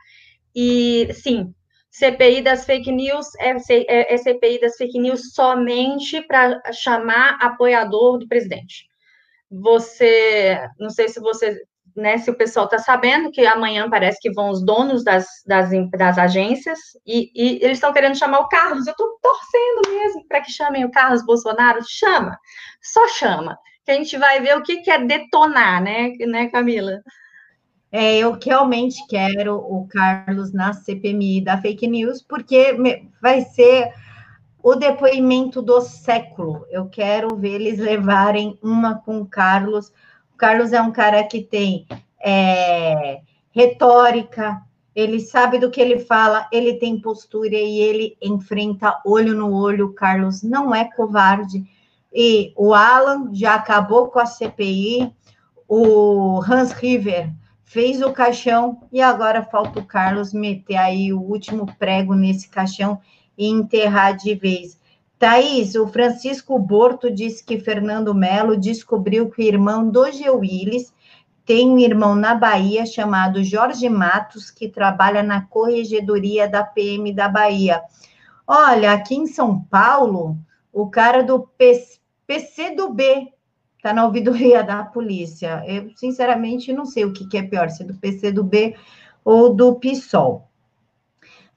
E 0.53 1.07
sim, 1.13 1.53
CPI 1.93 2.41
das 2.41 2.65
fake 2.65 2.91
news 2.91 3.27
é, 3.39 3.51
é, 3.51 4.13
é 4.13 4.17
CPI 4.17 4.59
das 4.59 4.75
fake 4.75 4.99
news 4.99 5.33
somente 5.33 6.21
para 6.21 6.59
chamar 6.73 7.37
apoiador 7.39 8.17
do 8.17 8.27
presidente. 8.27 8.87
Você, 9.51 10.59
não 10.79 10.89
sei 10.89 11.07
se 11.07 11.19
você 11.19 11.55
né, 11.95 12.17
se 12.17 12.31
o 12.31 12.35
pessoal 12.35 12.65
está 12.65 12.79
sabendo 12.79 13.29
que 13.31 13.45
amanhã 13.45 13.87
parece 13.87 14.19
que 14.19 14.31
vão 14.31 14.49
os 14.49 14.65
donos 14.65 15.03
das, 15.03 15.27
das, 15.45 15.69
das 15.91 16.17
agências 16.17 16.79
e, 17.05 17.31
e 17.35 17.63
eles 17.63 17.77
estão 17.77 17.93
querendo 17.93 18.17
chamar 18.17 18.39
o 18.39 18.47
Carlos. 18.47 18.87
Eu 18.87 18.91
estou 18.91 19.19
torcendo 19.21 19.93
mesmo 19.93 20.27
para 20.27 20.41
que 20.41 20.51
chamem 20.51 20.85
o 20.85 20.91
Carlos 20.91 21.23
Bolsonaro. 21.23 21.79
Chama, 21.87 22.35
só 22.81 23.07
chama. 23.09 23.55
Que 23.85 23.91
a 23.91 23.95
gente 23.95 24.17
vai 24.17 24.39
ver 24.39 24.57
o 24.57 24.63
que, 24.63 24.77
que 24.77 24.89
é 24.89 25.05
detonar, 25.05 25.83
né, 25.83 26.09
né, 26.21 26.49
Camila? 26.49 26.99
É, 27.93 28.17
eu 28.17 28.37
realmente 28.43 29.05
quero 29.07 29.55
o 29.55 29.87
Carlos 29.87 30.51
na 30.51 30.73
CPMI 30.73 31.41
da 31.41 31.61
fake 31.61 31.87
news, 31.87 32.21
porque 32.21 32.75
vai 33.21 33.41
ser 33.41 33.93
o 34.61 34.75
depoimento 34.75 35.61
do 35.61 35.79
século. 35.79 36.65
Eu 36.69 36.87
quero 36.89 37.35
ver 37.37 37.53
eles 37.53 37.79
levarem 37.79 38.57
uma 38.61 38.95
com 38.95 39.19
o 39.21 39.25
Carlos 39.25 39.93
o 40.33 40.37
Carlos 40.37 40.73
é 40.73 40.81
um 40.81 40.91
cara 40.91 41.23
que 41.23 41.41
tem 41.43 41.85
é, 42.19 43.21
retórica, 43.51 44.61
ele 44.95 45.19
sabe 45.19 45.59
do 45.59 45.69
que 45.69 45.79
ele 45.79 45.99
fala, 45.99 46.47
ele 46.51 46.73
tem 46.75 46.99
postura 46.99 47.55
e 47.55 47.79
ele 47.79 48.17
enfrenta 48.21 48.99
olho 49.05 49.35
no 49.35 49.53
olho. 49.53 49.87
O 49.87 49.93
Carlos 49.93 50.41
não 50.43 50.73
é 50.73 50.85
covarde. 50.85 51.63
E 52.11 52.51
o 52.55 52.73
Alan 52.73 53.29
já 53.33 53.55
acabou 53.55 54.07
com 54.07 54.19
a 54.19 54.25
CPI, 54.25 55.11
o 55.67 56.41
Hans 56.43 56.71
River 56.73 57.31
fez 57.73 58.03
o 58.03 58.13
caixão 58.13 58.83
e 58.91 59.01
agora 59.01 59.41
falta 59.41 59.79
o 59.79 59.85
Carlos 59.85 60.31
meter 60.31 60.75
aí 60.75 61.11
o 61.11 61.19
último 61.19 61.65
prego 61.79 62.13
nesse 62.13 62.47
caixão 62.47 63.01
e 63.35 63.47
enterrar 63.49 64.15
de 64.15 64.35
vez. 64.35 64.79
Thaís, 65.17 65.73
o 65.73 65.87
Francisco 65.87 66.59
Borto 66.59 67.09
disse 67.09 67.43
que 67.43 67.59
Fernando 67.59 68.13
Melo 68.13 68.55
descobriu 68.55 69.27
que 69.31 69.41
o 69.41 69.43
irmão 69.43 69.89
do 69.89 70.05
G. 70.11 70.29
Willis 70.29 70.93
tem 71.47 71.67
um 71.67 71.79
irmão 71.79 72.13
na 72.13 72.35
Bahia 72.35 72.85
chamado 72.85 73.43
Jorge 73.43 73.89
Matos, 73.89 74.51
que 74.51 74.69
trabalha 74.69 75.23
na 75.23 75.41
corregedoria 75.41 76.47
da 76.47 76.63
PM 76.63 77.11
da 77.11 77.27
Bahia. 77.27 77.81
Olha, 78.45 78.93
aqui 78.93 79.15
em 79.15 79.25
São 79.25 79.59
Paulo, 79.59 80.37
o 80.71 80.91
cara 80.91 81.23
do 81.23 81.49
PC 81.57 82.75
do 82.75 82.93
B 82.93 83.33
está 83.83 83.91
na 83.91 84.05
ouvidoria 84.05 84.63
da 84.63 84.81
polícia. 84.81 85.61
Eu, 85.67 85.91
sinceramente, 85.97 86.71
não 86.71 86.85
sei 86.85 87.03
o 87.03 87.11
que, 87.11 87.27
que 87.27 87.37
é 87.37 87.43
pior, 87.43 87.69
se 87.69 87.83
é 87.83 87.85
do 87.85 87.93
PC 87.95 88.31
do 88.31 88.41
B 88.41 88.77
ou 89.25 89.53
do 89.53 89.75
PSOL. 89.75 90.49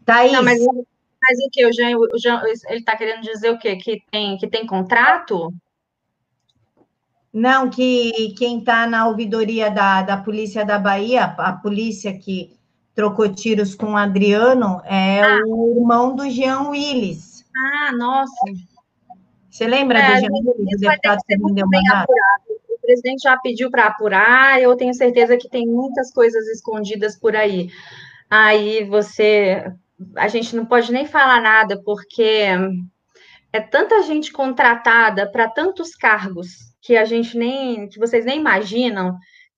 Thaís... 0.04 0.32
Não, 0.32 0.42
mas, 0.42 0.58
mas 0.58 1.38
o 1.38 1.50
que? 1.52 1.64
O 1.64 1.72
Jean, 1.72 1.96
o 1.96 2.18
Jean, 2.18 2.42
ele 2.44 2.80
está 2.80 2.96
querendo 2.96 3.22
dizer 3.22 3.50
o 3.50 3.58
quê? 3.58 3.76
Que 3.76 4.02
tem, 4.10 4.36
que 4.38 4.48
tem 4.48 4.66
contrato? 4.66 5.54
Não, 7.32 7.70
que 7.70 8.34
quem 8.36 8.58
está 8.58 8.88
na 8.88 9.06
ouvidoria 9.06 9.70
da, 9.70 10.02
da 10.02 10.16
Polícia 10.16 10.64
da 10.64 10.80
Bahia, 10.80 11.24
a 11.24 11.52
polícia 11.52 12.18
que 12.18 12.58
trocou 12.92 13.32
tiros 13.32 13.74
com 13.74 13.92
o 13.92 13.96
Adriano, 13.96 14.80
é 14.84 15.22
ah. 15.22 15.42
o 15.46 15.76
irmão 15.76 16.16
do 16.16 16.28
Jean 16.28 16.70
Willis. 16.70 17.44
Ah, 17.56 17.92
nossa. 17.92 18.75
Você 19.56 19.66
lembra 19.66 19.98
é, 19.98 20.20
do 20.20 20.54
deputado 20.78 21.18
que 21.26 21.38
vendeu 21.38 21.66
mandato? 21.66 22.12
O 22.68 22.78
presidente 22.82 23.22
já 23.22 23.38
pediu 23.38 23.70
para 23.70 23.86
apurar, 23.86 24.60
eu 24.60 24.76
tenho 24.76 24.92
certeza 24.92 25.38
que 25.38 25.48
tem 25.48 25.66
muitas 25.66 26.12
coisas 26.12 26.46
escondidas 26.48 27.18
por 27.18 27.34
aí. 27.34 27.70
Aí 28.28 28.84
você. 28.84 29.64
A 30.14 30.28
gente 30.28 30.54
não 30.54 30.66
pode 30.66 30.92
nem 30.92 31.06
falar 31.06 31.40
nada, 31.40 31.80
porque 31.82 32.44
é 33.50 33.60
tanta 33.60 34.02
gente 34.02 34.30
contratada 34.30 35.26
para 35.26 35.48
tantos 35.48 35.94
cargos 35.96 36.48
que 36.82 36.94
a 36.94 37.06
gente 37.06 37.38
nem, 37.38 37.88
que 37.88 37.98
vocês 37.98 38.26
nem 38.26 38.38
imaginam 38.38 39.16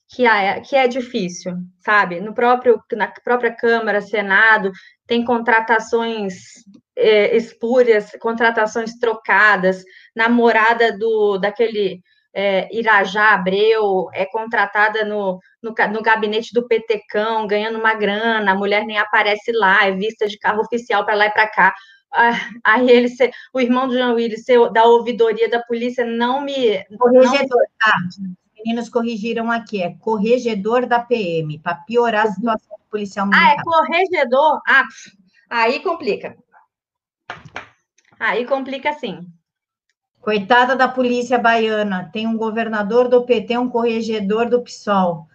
que 0.09 0.25
é, 0.25 0.61
que 0.61 0.77
é 0.77 0.87
difícil, 0.87 1.55
sabe? 1.81 2.21
No 2.21 2.33
próprio, 2.33 2.81
na 2.93 3.09
própria 3.09 3.53
Câmara, 3.53 4.01
Senado, 4.01 4.71
tem 5.09 5.25
contratações 5.25 6.35
é, 6.99 7.37
espúrias, 7.37 8.11
contratações 8.21 8.99
trocadas, 8.99 9.85
namorada 10.15 10.99
do 10.99 11.39
daquele 11.39 12.01
é, 12.35 12.69
Irajá 12.77 13.35
Abreu 13.35 14.09
é 14.13 14.27
contratada 14.27 15.05
no, 15.05 15.39
no, 15.63 15.75
no, 15.93 16.03
gabinete 16.03 16.53
do 16.53 16.67
Petecão, 16.67 17.47
ganhando 17.47 17.79
uma 17.79 17.95
grana, 17.95 18.51
a 18.51 18.55
mulher 18.55 18.85
nem 18.85 18.99
aparece 18.99 19.53
lá, 19.53 19.87
é 19.87 19.93
vista 19.93 20.27
de 20.27 20.39
carro 20.39 20.61
oficial 20.61 21.05
para 21.05 21.15
lá 21.15 21.27
e 21.27 21.33
para 21.33 21.49
cá. 21.49 21.75
Ah, 22.13 22.33
aí 22.65 22.91
ele, 22.91 23.09
o 23.53 23.61
irmão 23.61 23.87
do 23.87 23.95
João 23.95 24.15
Willis, 24.15 24.45
da 24.73 24.85
ouvidoria 24.85 25.49
da 25.49 25.61
polícia, 25.63 26.05
não 26.05 26.41
me. 26.41 26.83
Corregedor, 26.99 27.59
não... 27.59 27.67
tá? 27.79 27.97
Os 28.09 28.19
meninos 28.57 28.89
corrigiram 28.89 29.51
aqui, 29.51 29.83
é 29.83 29.95
corregedor 30.01 30.87
da 30.87 31.01
PM, 31.01 31.59
para 31.59 31.75
piorar 31.75 32.27
a 32.27 32.31
situação 32.31 32.77
do 32.79 32.91
policial 32.91 33.27
militar. 33.27 33.49
Ah, 33.49 33.61
é 33.61 33.63
corregedor? 33.63 34.61
Ah, 34.67 34.85
aí 35.51 35.81
complica. 35.81 36.37
Aí 38.19 38.45
complica 38.45 38.93
sim. 38.95 39.27
Coitada 40.21 40.75
da 40.75 40.89
polícia 40.89 41.39
baiana, 41.39 42.11
tem 42.13 42.27
um 42.27 42.37
governador 42.37 43.09
do 43.09 43.25
PT, 43.25 43.57
um 43.57 43.69
corregedor 43.69 44.49
do 44.49 44.61
PSOL. 44.61 45.29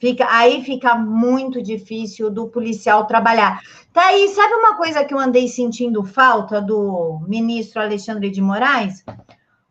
Fica, 0.00 0.26
aí 0.28 0.64
fica 0.64 0.96
muito 0.96 1.62
difícil 1.62 2.28
do 2.28 2.48
policial 2.48 3.06
trabalhar. 3.06 3.60
Tá 3.92 4.06
aí, 4.06 4.28
sabe 4.30 4.54
uma 4.54 4.76
coisa 4.76 5.04
que 5.04 5.14
eu 5.14 5.18
andei 5.18 5.46
sentindo 5.46 6.02
falta 6.02 6.60
do 6.60 7.20
ministro 7.28 7.80
Alexandre 7.80 8.30
de 8.30 8.40
Moraes? 8.40 9.04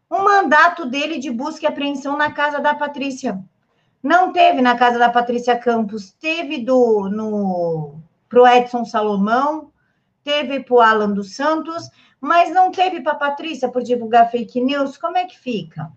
Um 0.09 0.23
mandato 0.23 0.85
dele 0.85 1.17
de 1.17 1.29
busca 1.31 1.65
e 1.65 1.67
apreensão 1.67 2.15
na 2.15 2.31
casa 2.31 2.59
da 2.59 2.75
Patrícia. 2.75 3.43
Não 4.01 4.31
teve 4.31 4.61
na 4.61 4.77
casa 4.77 4.97
da 4.97 5.09
Patrícia 5.09 5.57
Campos, 5.57 6.11
teve 6.13 6.59
do 6.59 7.09
no 7.09 7.95
pro 8.29 8.47
Edson 8.47 8.85
Salomão, 8.85 9.70
teve 10.23 10.61
para 10.61 10.73
o 10.73 10.79
Alan 10.79 11.11
dos 11.11 11.35
Santos, 11.35 11.89
mas 12.19 12.53
não 12.53 12.71
teve 12.71 13.01
para 13.01 13.13
a 13.13 13.15
Patrícia 13.15 13.69
por 13.69 13.83
divulgar 13.83 14.29
fake 14.29 14.61
news. 14.61 14.97
Como 14.97 15.17
é 15.17 15.25
que 15.25 15.39
fica? 15.39 15.91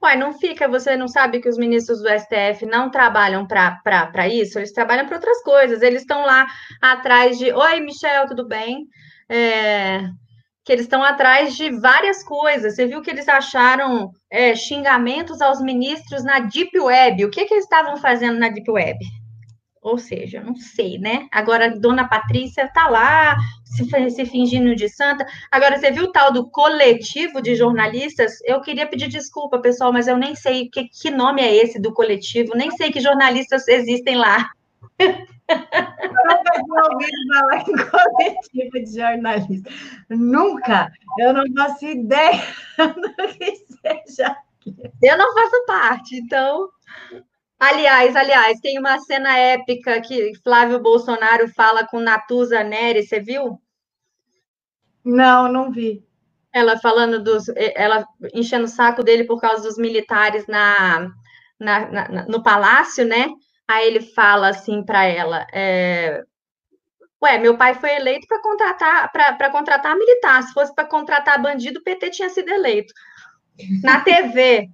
Ué, 0.00 0.14
não 0.14 0.32
fica, 0.32 0.68
você 0.68 0.96
não 0.96 1.08
sabe 1.08 1.40
que 1.40 1.48
os 1.48 1.58
ministros 1.58 2.00
do 2.00 2.08
STF 2.08 2.64
não 2.66 2.88
trabalham 2.88 3.46
para 3.46 4.28
isso? 4.28 4.58
Eles 4.58 4.72
trabalham 4.72 5.06
para 5.06 5.16
outras 5.16 5.42
coisas. 5.42 5.82
Eles 5.82 6.02
estão 6.02 6.24
lá 6.24 6.46
atrás 6.80 7.36
de. 7.36 7.52
Oi, 7.52 7.80
Michel, 7.80 8.26
tudo 8.26 8.46
bem? 8.46 8.86
É, 9.28 10.08
que 10.64 10.72
eles 10.72 10.84
estão 10.84 11.02
atrás 11.02 11.56
de 11.56 11.70
várias 11.80 12.22
coisas. 12.22 12.76
Você 12.76 12.86
viu 12.86 13.02
que 13.02 13.10
eles 13.10 13.28
acharam 13.28 14.12
é, 14.30 14.54
xingamentos 14.54 15.40
aos 15.40 15.60
ministros 15.60 16.22
na 16.22 16.40
Deep 16.40 16.78
Web. 16.78 17.24
O 17.24 17.30
que, 17.30 17.44
que 17.46 17.54
eles 17.54 17.64
estavam 17.64 17.96
fazendo 17.96 18.38
na 18.38 18.50
Deep 18.50 18.70
Web? 18.70 18.98
Ou 19.88 19.96
seja, 19.96 20.42
não 20.42 20.54
sei, 20.54 20.98
né? 20.98 21.26
Agora, 21.32 21.78
Dona 21.78 22.06
Patrícia 22.06 22.70
tá 22.72 22.88
lá, 22.88 23.36
se, 23.64 24.10
se 24.10 24.26
fingindo 24.26 24.74
de 24.74 24.86
santa. 24.88 25.26
Agora, 25.50 25.78
você 25.78 25.90
viu 25.90 26.04
o 26.04 26.12
tal 26.12 26.30
do 26.30 26.50
coletivo 26.50 27.40
de 27.40 27.54
jornalistas? 27.54 28.38
Eu 28.44 28.60
queria 28.60 28.86
pedir 28.86 29.08
desculpa, 29.08 29.58
pessoal, 29.60 29.90
mas 29.90 30.06
eu 30.06 30.18
nem 30.18 30.34
sei 30.34 30.68
que, 30.68 30.88
que 30.88 31.10
nome 31.10 31.40
é 31.40 31.56
esse 31.56 31.80
do 31.80 31.92
coletivo, 31.94 32.54
nem 32.54 32.70
sei 32.72 32.92
que 32.92 33.00
jornalistas 33.00 33.66
existem 33.66 34.16
lá. 34.16 34.50
Eu 34.98 35.08
nunca 36.68 36.92
ouvido 36.92 37.34
falar 37.34 37.60
em 37.60 37.90
coletivo 37.90 38.84
de 38.84 38.94
jornalistas. 38.94 39.74
Nunca! 40.10 40.92
Eu 41.18 41.32
não 41.32 41.44
faço 41.56 41.86
ideia 41.86 42.42
do 42.76 43.14
que 43.38 43.56
seja. 43.56 44.36
Eu 45.02 45.16
não 45.16 45.32
faço 45.32 45.64
parte, 45.66 46.16
então 46.16 46.68
Aliás, 47.58 48.14
aliás, 48.14 48.60
tem 48.60 48.78
uma 48.78 48.98
cena 49.00 49.36
épica 49.36 50.00
que 50.00 50.32
Flávio 50.44 50.80
Bolsonaro 50.80 51.48
fala 51.48 51.84
com 51.86 51.98
Natuza 51.98 52.62
Neri, 52.62 53.02
você 53.02 53.18
viu? 53.18 53.60
Não, 55.04 55.50
não 55.50 55.72
vi. 55.72 56.04
Ela 56.52 56.78
falando 56.78 57.22
dos. 57.22 57.46
Ela 57.74 58.06
enchendo 58.32 58.64
o 58.64 58.68
saco 58.68 59.02
dele 59.02 59.24
por 59.24 59.40
causa 59.40 59.62
dos 59.62 59.76
militares 59.76 60.46
na, 60.46 61.10
na, 61.58 61.90
na 61.90 62.26
no 62.26 62.42
palácio, 62.42 63.04
né? 63.04 63.28
Aí 63.66 63.86
ele 63.86 64.00
fala 64.00 64.48
assim 64.48 64.84
para 64.84 65.04
ela: 65.04 65.46
é, 65.52 66.22
Ué, 67.22 67.38
meu 67.38 67.56
pai 67.56 67.74
foi 67.74 67.90
eleito 67.90 68.26
para 68.28 68.40
contratar 68.40 69.12
para 69.12 69.50
contratar 69.50 69.96
militar. 69.96 70.42
Se 70.44 70.52
fosse 70.52 70.74
para 70.74 70.86
contratar 70.86 71.42
bandido, 71.42 71.80
o 71.80 71.82
PT 71.82 72.10
tinha 72.10 72.30
sido 72.30 72.48
eleito. 72.48 72.94
Na 73.82 74.00
TV, 74.00 74.70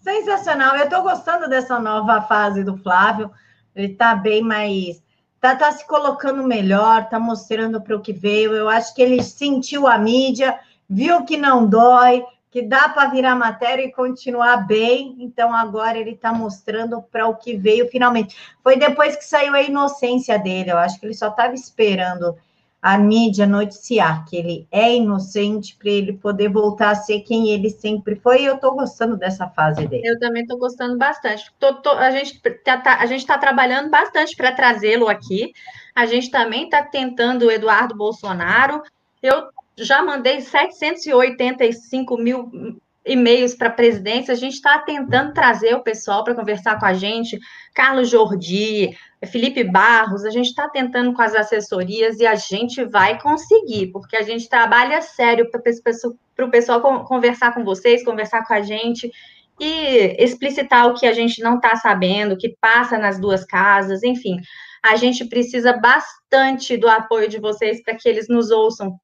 Sensacional. 0.00 0.76
Eu 0.76 0.84
estou 0.84 1.02
gostando 1.02 1.48
dessa 1.48 1.78
nova 1.78 2.22
fase 2.22 2.64
do 2.64 2.76
Flávio. 2.76 3.30
Ele 3.74 3.92
está 3.92 4.14
bem 4.14 4.42
mais. 4.42 5.02
Está 5.36 5.56
tá 5.56 5.72
se 5.72 5.86
colocando 5.86 6.42
melhor, 6.42 7.02
está 7.02 7.18
mostrando 7.18 7.80
para 7.80 7.96
o 7.96 8.00
que 8.00 8.12
veio. 8.12 8.54
Eu 8.54 8.68
acho 8.68 8.94
que 8.94 9.00
ele 9.00 9.22
sentiu 9.22 9.86
a 9.86 9.96
mídia, 9.96 10.58
viu 10.88 11.24
que 11.24 11.36
não 11.36 11.66
dói, 11.66 12.22
que 12.50 12.60
dá 12.60 12.88
para 12.88 13.08
virar 13.08 13.34
matéria 13.36 13.82
e 13.82 13.92
continuar 13.92 14.66
bem. 14.66 15.16
Então, 15.20 15.54
agora 15.54 15.96
ele 15.96 16.10
está 16.10 16.32
mostrando 16.32 17.00
para 17.00 17.26
o 17.26 17.36
que 17.36 17.56
veio 17.56 17.88
finalmente. 17.88 18.36
Foi 18.62 18.76
depois 18.76 19.16
que 19.16 19.24
saiu 19.24 19.54
a 19.54 19.62
inocência 19.62 20.38
dele. 20.38 20.70
Eu 20.72 20.78
acho 20.78 20.98
que 20.98 21.06
ele 21.06 21.14
só 21.14 21.28
estava 21.28 21.54
esperando 21.54 22.36
a 22.82 22.96
mídia 22.96 23.46
noticiar 23.46 24.24
que 24.24 24.36
ele 24.36 24.66
é 24.70 24.94
inocente 24.94 25.76
para 25.76 25.90
ele 25.90 26.14
poder 26.14 26.48
voltar 26.48 26.90
a 26.90 26.94
ser 26.94 27.20
quem 27.20 27.50
ele 27.50 27.68
sempre 27.68 28.16
foi. 28.16 28.42
E 28.42 28.46
eu 28.46 28.54
estou 28.54 28.74
gostando 28.74 29.16
dessa 29.16 29.46
fase 29.48 29.86
dele. 29.86 30.06
Eu 30.06 30.18
também 30.18 30.42
estou 30.42 30.58
gostando 30.58 30.96
bastante. 30.96 31.52
Tô, 31.58 31.74
tô, 31.74 31.90
a 31.90 32.10
gente 32.10 32.40
tá, 32.64 32.78
tá 32.78 33.04
está 33.04 33.36
trabalhando 33.36 33.90
bastante 33.90 34.34
para 34.34 34.52
trazê-lo 34.52 35.08
aqui. 35.08 35.52
A 35.94 36.06
gente 36.06 36.30
também 36.30 36.64
está 36.64 36.82
tentando 36.82 37.46
o 37.46 37.50
Eduardo 37.50 37.94
Bolsonaro. 37.94 38.82
Eu 39.22 39.48
já 39.76 40.02
mandei 40.02 40.40
785 40.40 42.16
mil 42.16 42.80
e-mails 43.10 43.54
para 43.54 43.68
a 43.68 43.72
presidência. 43.72 44.32
A 44.32 44.36
gente 44.36 44.54
está 44.54 44.78
tentando 44.78 45.32
trazer 45.32 45.74
o 45.74 45.82
pessoal 45.82 46.22
para 46.22 46.34
conversar 46.34 46.78
com 46.78 46.86
a 46.86 46.94
gente. 46.94 47.38
Carlos 47.74 48.08
Jordi, 48.08 48.96
Felipe 49.26 49.64
Barros, 49.64 50.24
a 50.24 50.30
gente 50.30 50.46
está 50.46 50.68
tentando 50.68 51.12
com 51.12 51.20
as 51.20 51.34
assessorias 51.34 52.20
e 52.20 52.26
a 52.26 52.36
gente 52.36 52.84
vai 52.84 53.20
conseguir, 53.20 53.88
porque 53.88 54.16
a 54.16 54.22
gente 54.22 54.48
trabalha 54.48 55.02
sério 55.02 55.50
para 55.50 56.46
o 56.46 56.50
pessoal 56.50 57.04
conversar 57.04 57.52
com 57.52 57.64
vocês, 57.64 58.04
conversar 58.04 58.46
com 58.46 58.54
a 58.54 58.62
gente 58.62 59.10
e 59.58 60.16
explicitar 60.22 60.86
o 60.86 60.94
que 60.94 61.06
a 61.06 61.12
gente 61.12 61.42
não 61.42 61.56
está 61.56 61.76
sabendo, 61.76 62.34
o 62.34 62.38
que 62.38 62.56
passa 62.60 62.96
nas 62.96 63.20
duas 63.20 63.44
casas, 63.44 64.02
enfim. 64.04 64.36
A 64.82 64.96
gente 64.96 65.26
precisa 65.26 65.74
bastante 65.74 66.76
do 66.76 66.88
apoio 66.88 67.28
de 67.28 67.38
vocês 67.38 67.82
para 67.82 67.94
que 67.96 68.08
eles 68.08 68.28
nos 68.28 68.50
ouçam. 68.50 68.98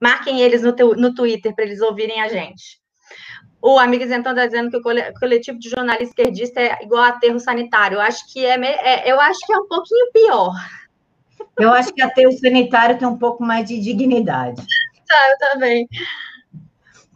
Marquem 0.00 0.40
eles 0.40 0.62
no, 0.62 0.74
no 0.96 1.14
Twitter 1.14 1.54
para 1.54 1.64
eles 1.64 1.80
ouvirem 1.80 2.20
a 2.22 2.28
gente. 2.28 2.81
O 3.62 3.78
amigo 3.78 4.02
Isentão 4.02 4.32
está 4.32 4.44
dizendo 4.44 4.70
que 4.70 4.76
o 4.76 5.18
coletivo 5.20 5.56
de 5.56 5.70
jornalista 5.70 6.04
esquerdista 6.04 6.60
é 6.60 6.82
igual 6.82 7.04
aterro 7.04 7.38
sanitário. 7.38 7.94
Eu 7.96 8.00
acho 8.00 8.30
que 8.32 8.44
é, 8.44 8.56
é, 8.60 9.10
eu 9.10 9.20
acho 9.20 9.38
que 9.46 9.52
é 9.52 9.56
um 9.56 9.68
pouquinho 9.68 10.10
pior. 10.12 10.52
Eu 11.60 11.72
acho 11.72 11.94
que 11.94 12.02
aterro 12.02 12.32
sanitário 12.32 12.98
tem 12.98 13.06
um 13.06 13.16
pouco 13.16 13.44
mais 13.44 13.66
de 13.68 13.80
dignidade. 13.80 14.60
Tá, 15.04 15.18
eu 15.30 15.50
também. 15.50 15.86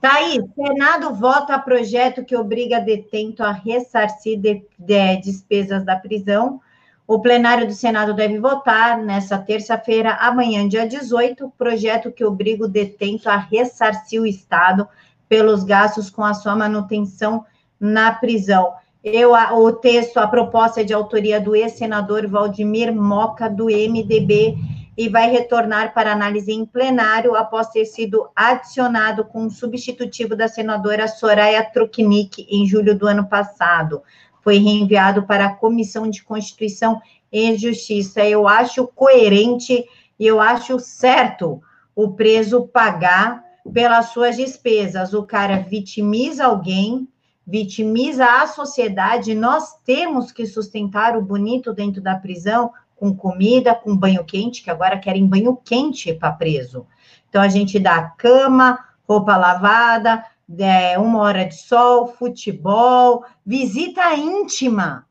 Thaís, 0.02 0.44
Senado 0.54 1.14
vota 1.14 1.58
projeto 1.58 2.22
que 2.22 2.36
obriga 2.36 2.78
detento 2.78 3.42
a 3.42 3.52
ressarcir 3.52 4.38
de, 4.38 4.62
de 4.78 5.16
despesas 5.22 5.82
da 5.82 5.96
prisão. 5.96 6.60
O 7.06 7.20
plenário 7.20 7.66
do 7.66 7.72
Senado 7.72 8.12
deve 8.12 8.38
votar 8.38 8.98
nessa 8.98 9.38
terça-feira, 9.38 10.12
amanhã, 10.14 10.68
dia 10.68 10.86
18, 10.86 11.50
projeto 11.56 12.12
que 12.12 12.22
obriga 12.22 12.66
o 12.66 12.68
detento 12.68 13.30
a 13.30 13.36
ressarcir 13.36 14.20
o 14.20 14.26
Estado 14.26 14.86
pelos 15.28 15.64
gastos 15.64 16.10
com 16.10 16.24
a 16.24 16.34
sua 16.34 16.54
manutenção 16.54 17.44
na 17.78 18.12
prisão. 18.12 18.74
Eu, 19.02 19.34
o 19.34 19.72
texto, 19.72 20.18
a 20.18 20.26
proposta 20.26 20.80
é 20.80 20.84
de 20.84 20.92
autoria 20.92 21.40
do 21.40 21.54
ex-senador 21.54 22.26
Valdemir 22.26 22.92
Moca, 22.92 23.48
do 23.48 23.66
MDB, 23.66 24.56
e 24.96 25.08
vai 25.08 25.30
retornar 25.30 25.92
para 25.92 26.12
análise 26.12 26.50
em 26.50 26.64
plenário 26.64 27.36
após 27.36 27.68
ter 27.68 27.84
sido 27.84 28.28
adicionado 28.34 29.24
com 29.24 29.42
um 29.44 29.50
substitutivo 29.50 30.34
da 30.34 30.48
senadora 30.48 31.06
Soraya 31.06 31.62
Truknik 31.70 32.46
em 32.50 32.66
julho 32.66 32.98
do 32.98 33.06
ano 33.06 33.28
passado. 33.28 34.02
Foi 34.42 34.58
reenviado 34.58 35.24
para 35.24 35.46
a 35.46 35.54
Comissão 35.54 36.08
de 36.08 36.24
Constituição 36.24 37.00
e 37.30 37.56
Justiça. 37.56 38.24
Eu 38.24 38.48
acho 38.48 38.88
coerente 38.88 39.84
e 40.18 40.26
eu 40.26 40.40
acho 40.40 40.78
certo 40.78 41.60
o 41.94 42.12
preso 42.12 42.66
pagar 42.66 43.45
pelas 43.72 44.10
suas 44.10 44.36
despesas. 44.36 45.12
O 45.14 45.24
cara 45.24 45.58
vitimiza 45.58 46.46
alguém, 46.46 47.08
vitimiza 47.46 48.24
a 48.24 48.46
sociedade. 48.46 49.34
Nós 49.34 49.74
temos 49.84 50.32
que 50.32 50.46
sustentar 50.46 51.16
o 51.16 51.22
bonito 51.22 51.72
dentro 51.72 52.00
da 52.00 52.16
prisão 52.16 52.72
com 52.96 53.14
comida, 53.14 53.74
com 53.74 53.96
banho 53.96 54.24
quente, 54.24 54.62
que 54.62 54.70
agora 54.70 54.98
querem 54.98 55.26
banho 55.26 55.56
quente 55.56 56.12
para 56.14 56.32
preso. 56.32 56.86
Então 57.28 57.42
a 57.42 57.48
gente 57.48 57.78
dá 57.78 58.02
cama, 58.02 58.78
roupa 59.06 59.36
lavada, 59.36 60.24
é, 60.58 60.98
uma 60.98 61.20
hora 61.20 61.44
de 61.44 61.54
sol, 61.54 62.06
futebol, 62.06 63.24
visita 63.44 64.14
íntima, 64.14 65.06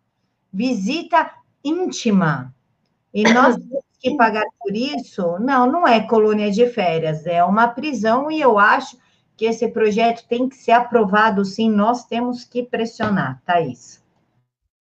visita 0.51 1.31
íntima. 1.63 2.53
E 3.13 3.23
nós 3.31 3.55
que 4.11 4.17
pagar 4.17 4.45
por 4.59 4.75
isso? 4.75 5.37
Não, 5.39 5.65
não 5.65 5.87
é 5.87 6.05
colônia 6.07 6.51
de 6.51 6.67
férias, 6.67 7.25
é 7.25 7.43
uma 7.43 7.67
prisão 7.67 8.29
e 8.29 8.39
eu 8.39 8.59
acho 8.59 8.97
que 9.35 9.45
esse 9.45 9.67
projeto 9.67 10.25
tem 10.27 10.47
que 10.47 10.55
ser 10.55 10.71
aprovado 10.71 11.43
sim, 11.43 11.69
nós 11.69 12.05
temos 12.05 12.43
que 12.43 12.63
pressionar, 12.63 13.41
Thaís. 13.45 14.03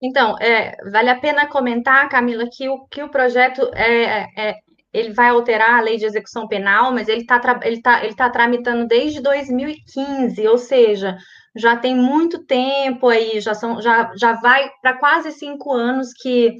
Então, 0.01 0.37
é, 0.39 0.77
vale 0.91 1.09
a 1.09 1.19
pena 1.19 1.47
comentar, 1.47 2.07
Camila, 2.09 2.47
que 2.51 2.69
o, 2.69 2.85
que 2.85 3.01
o 3.01 3.09
projeto 3.09 3.69
é, 3.73 4.27
é 4.37 4.55
ele 4.93 5.11
vai 5.11 5.29
alterar 5.29 5.77
a 5.77 5.81
lei 5.81 5.97
de 5.97 6.05
execução 6.05 6.47
penal, 6.47 6.93
mas 6.93 7.09
ele 7.09 7.21
está 7.21 7.59
ele 7.63 7.81
tá, 7.81 8.05
ele 8.05 8.15
tá 8.15 8.29
tramitando 8.29 8.87
desde 8.87 9.19
2015, 9.19 10.47
ou 10.47 10.57
seja, 10.57 11.17
já 11.53 11.75
tem 11.75 11.93
muito 11.93 12.45
tempo 12.45 13.09
aí, 13.09 13.41
já, 13.41 13.53
são, 13.53 13.81
já, 13.81 14.13
já 14.15 14.33
vai 14.33 14.69
para 14.81 14.93
quase 14.93 15.33
cinco 15.33 15.73
anos 15.73 16.13
que 16.13 16.55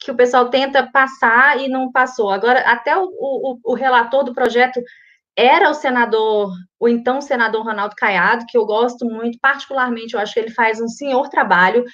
que 0.00 0.10
o 0.10 0.16
pessoal 0.16 0.48
tenta 0.48 0.90
passar 0.90 1.60
e 1.60 1.68
não 1.68 1.92
passou. 1.92 2.30
Agora, 2.30 2.60
até 2.60 2.96
o, 2.96 3.04
o, 3.04 3.58
o 3.62 3.74
relator 3.74 4.24
do 4.24 4.34
projeto 4.34 4.80
era 5.36 5.70
o 5.70 5.74
senador, 5.74 6.50
o 6.78 6.88
então 6.88 7.20
senador 7.20 7.64
Ronaldo 7.64 7.94
Caiado, 7.96 8.46
que 8.48 8.56
eu 8.56 8.64
gosto 8.64 9.04
muito, 9.04 9.38
particularmente, 9.40 10.14
eu 10.14 10.20
acho 10.20 10.34
que 10.34 10.40
ele 10.40 10.50
faz 10.50 10.80
um 10.80 10.88
senhor 10.88 11.28
trabalho, 11.28 11.84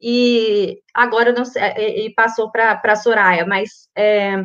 e 0.00 0.78
agora 0.94 1.32
não 1.32 1.44
sei, 1.44 1.62
e 2.06 2.14
passou 2.14 2.50
para 2.50 2.80
a 2.82 2.96
Soraya, 2.96 3.46
mas 3.46 3.88
é, 3.96 4.36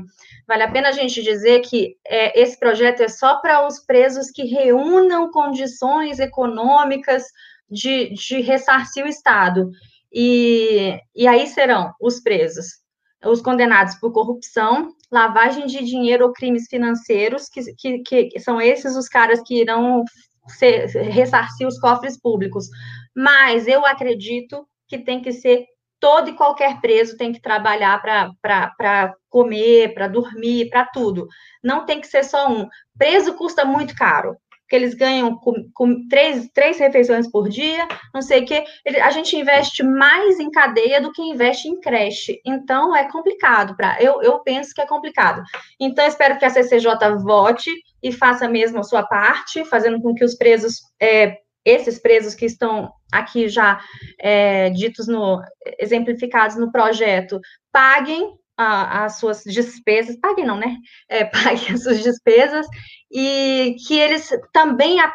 vale 0.47 0.63
a 0.63 0.71
pena 0.71 0.89
a 0.89 0.93
gente 0.93 1.21
dizer 1.21 1.59
que 1.61 1.95
é, 2.07 2.39
esse 2.39 2.59
projeto 2.59 3.01
é 3.01 3.07
só 3.07 3.39
para 3.41 3.65
os 3.67 3.79
presos 3.79 4.31
que 4.31 4.45
reúnam 4.45 5.29
condições 5.29 6.19
econômicas 6.19 7.23
de, 7.69 8.13
de 8.13 8.41
ressarcir 8.41 9.05
o 9.05 9.09
Estado. 9.09 9.69
E, 10.13 10.99
e 11.15 11.27
aí 11.27 11.47
serão 11.47 11.93
os 11.99 12.21
presos 12.21 12.81
os 13.25 13.41
condenados 13.41 13.95
por 13.95 14.11
corrupção, 14.11 14.93
lavagem 15.11 15.65
de 15.65 15.83
dinheiro 15.83 16.25
ou 16.25 16.33
crimes 16.33 16.67
financeiros, 16.67 17.49
que, 17.49 17.99
que, 18.03 18.25
que 18.25 18.39
são 18.39 18.59
esses 18.59 18.95
os 18.95 19.07
caras 19.07 19.41
que 19.45 19.61
irão 19.61 20.03
ser, 20.47 20.87
ressarcir 20.87 21.67
os 21.67 21.79
cofres 21.79 22.19
públicos. 22.19 22.67
Mas 23.15 23.67
eu 23.67 23.85
acredito 23.85 24.67
que 24.87 24.97
tem 24.97 25.21
que 25.21 25.31
ser 25.31 25.65
todo 25.99 26.29
e 26.29 26.35
qualquer 26.35 26.81
preso 26.81 27.15
tem 27.15 27.31
que 27.31 27.41
trabalhar 27.41 28.01
para 28.01 29.15
comer, 29.29 29.93
para 29.93 30.07
dormir, 30.07 30.69
para 30.69 30.85
tudo. 30.85 31.27
Não 31.63 31.85
tem 31.85 32.01
que 32.01 32.07
ser 32.07 32.23
só 32.23 32.51
um. 32.51 32.67
Preso 32.97 33.35
custa 33.35 33.63
muito 33.63 33.95
caro 33.95 34.35
que 34.71 34.75
eles 34.77 34.93
ganham 34.93 35.35
com, 35.35 35.69
com 35.73 36.07
três, 36.07 36.49
três 36.53 36.79
refeições 36.79 37.29
por 37.29 37.49
dia, 37.49 37.85
não 38.13 38.21
sei 38.21 38.41
o 38.41 38.45
quê. 38.45 38.63
A 39.03 39.11
gente 39.11 39.35
investe 39.35 39.83
mais 39.83 40.39
em 40.39 40.49
cadeia 40.49 41.01
do 41.01 41.11
que 41.11 41.21
investe 41.21 41.67
em 41.67 41.77
creche. 41.81 42.39
Então, 42.45 42.95
é 42.95 43.11
complicado. 43.11 43.75
Pra, 43.75 44.01
eu, 44.01 44.21
eu 44.21 44.39
penso 44.39 44.73
que 44.73 44.79
é 44.79 44.87
complicado. 44.87 45.43
Então, 45.77 46.07
espero 46.07 46.39
que 46.39 46.45
a 46.45 46.49
CCJ 46.49 46.87
vote 47.21 47.69
e 48.01 48.13
faça 48.13 48.47
mesmo 48.47 48.79
a 48.79 48.83
sua 48.83 49.03
parte, 49.03 49.65
fazendo 49.65 50.01
com 50.01 50.15
que 50.15 50.23
os 50.23 50.35
presos, 50.35 50.75
é, 51.01 51.35
esses 51.65 51.99
presos 51.99 52.33
que 52.33 52.45
estão 52.45 52.93
aqui 53.11 53.49
já 53.49 53.77
é, 54.17 54.69
ditos 54.69 55.05
no, 55.05 55.41
exemplificados 55.79 56.55
no 56.55 56.71
projeto, 56.71 57.41
paguem 57.73 58.39
as 58.61 59.17
suas 59.17 59.43
despesas, 59.43 60.17
paguem 60.19 60.45
não, 60.45 60.57
né? 60.57 60.77
É, 61.09 61.25
paguem 61.25 61.73
as 61.73 61.83
suas 61.83 62.01
despesas 62.01 62.65
e 63.11 63.75
que 63.87 63.97
eles 63.97 64.29
também 64.53 64.99
é, 65.01 65.05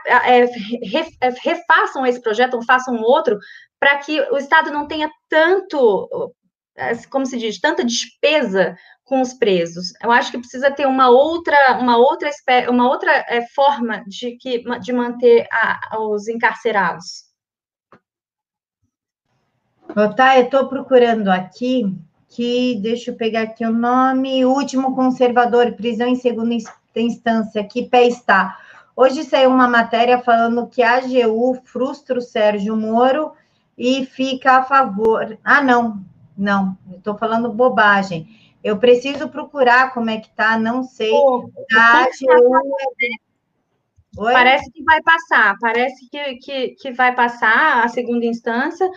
é, 0.43 1.31
refaçam 1.43 2.05
esse 2.05 2.21
projeto 2.21 2.55
ou 2.55 2.65
façam 2.65 2.97
outro 3.01 3.39
para 3.79 3.99
que 3.99 4.21
o 4.31 4.37
Estado 4.37 4.71
não 4.71 4.87
tenha 4.87 5.11
tanto, 5.29 6.09
como 7.11 7.27
se 7.27 7.39
diz, 7.39 7.61
tanta 7.61 7.85
despesa 7.85 8.77
com 9.05 9.21
os 9.21 9.33
presos. 9.33 9.93
Eu 10.03 10.11
acho 10.11 10.31
que 10.31 10.39
precisa 10.39 10.71
ter 10.71 10.87
uma 10.87 11.09
outra, 11.09 11.57
uma 11.81 11.97
outra, 11.97 12.31
uma 12.69 12.89
outra 12.89 13.13
é, 13.29 13.47
forma 13.55 14.03
de, 14.07 14.37
que, 14.37 14.65
de 14.81 14.93
manter 14.93 15.47
a, 15.51 16.01
os 16.01 16.29
encarcerados. 16.29 17.25
Tá, 20.17 20.37
eu 20.37 20.45
estou 20.45 20.69
procurando 20.69 21.29
aqui 21.29 21.85
que, 22.37 22.79
deixa 22.83 23.11
eu 23.11 23.17
pegar 23.17 23.43
aqui 23.43 23.65
o 23.65 23.73
nome, 23.73 24.45
último 24.45 24.95
conservador, 24.95 25.73
prisão 25.73 26.07
em 26.07 26.17
segunda 26.17 26.55
instância, 26.95 27.65
que 27.65 27.89
pé 27.89 28.07
está? 28.07 28.59
Hoje 28.95 29.25
saiu 29.25 29.49
uma 29.49 29.67
matéria 29.67 30.19
falando 30.19 30.67
que 30.67 30.83
a 30.83 30.97
AGU 30.97 31.59
frustra 31.65 32.19
o 32.19 32.21
Sérgio 32.23 32.77
Moro 32.77 33.33
e 33.77 34.05
fica 34.05 34.59
a 34.59 34.63
favor. 34.63 35.39
Ah, 35.43 35.63
não, 35.63 36.05
não, 36.37 36.77
estou 36.95 37.17
falando 37.17 37.51
bobagem. 37.51 38.29
Eu 38.63 38.77
preciso 38.77 39.29
procurar 39.31 39.95
como 39.95 40.11
é 40.11 40.19
que 40.19 40.29
tá, 40.29 40.59
não 40.59 40.83
sei. 40.83 41.11
Pô, 41.11 41.51
a 41.73 42.03
AGU... 42.03 42.61
Oi? 44.19 44.33
Parece 44.33 44.71
que 44.71 44.83
vai 44.83 45.03
passar, 45.03 45.57
parece 45.59 46.09
que, 46.11 46.37
que, 46.37 46.69
que 46.69 46.91
vai 46.93 47.15
passar 47.15 47.85
a 47.85 47.89
segunda 47.89 48.25
instância, 48.25 48.91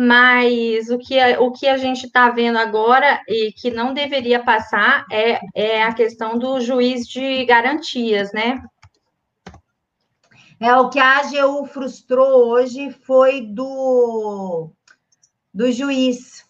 mas 0.00 0.88
o 0.90 0.96
que, 0.96 1.20
o 1.38 1.50
que 1.50 1.66
a 1.66 1.76
gente 1.76 2.06
está 2.06 2.30
vendo 2.30 2.56
agora 2.56 3.20
e 3.26 3.50
que 3.50 3.68
não 3.68 3.92
deveria 3.92 4.40
passar 4.40 5.04
é, 5.10 5.40
é 5.52 5.82
a 5.82 5.92
questão 5.92 6.38
do 6.38 6.60
juiz 6.60 7.04
de 7.04 7.44
garantias, 7.44 8.32
né? 8.32 8.62
É, 10.60 10.72
o 10.76 10.88
que 10.88 11.00
a 11.00 11.18
AGU 11.18 11.66
frustrou 11.66 12.46
hoje 12.46 12.92
foi 12.92 13.40
do, 13.40 14.70
do 15.52 15.72
juiz. 15.72 16.46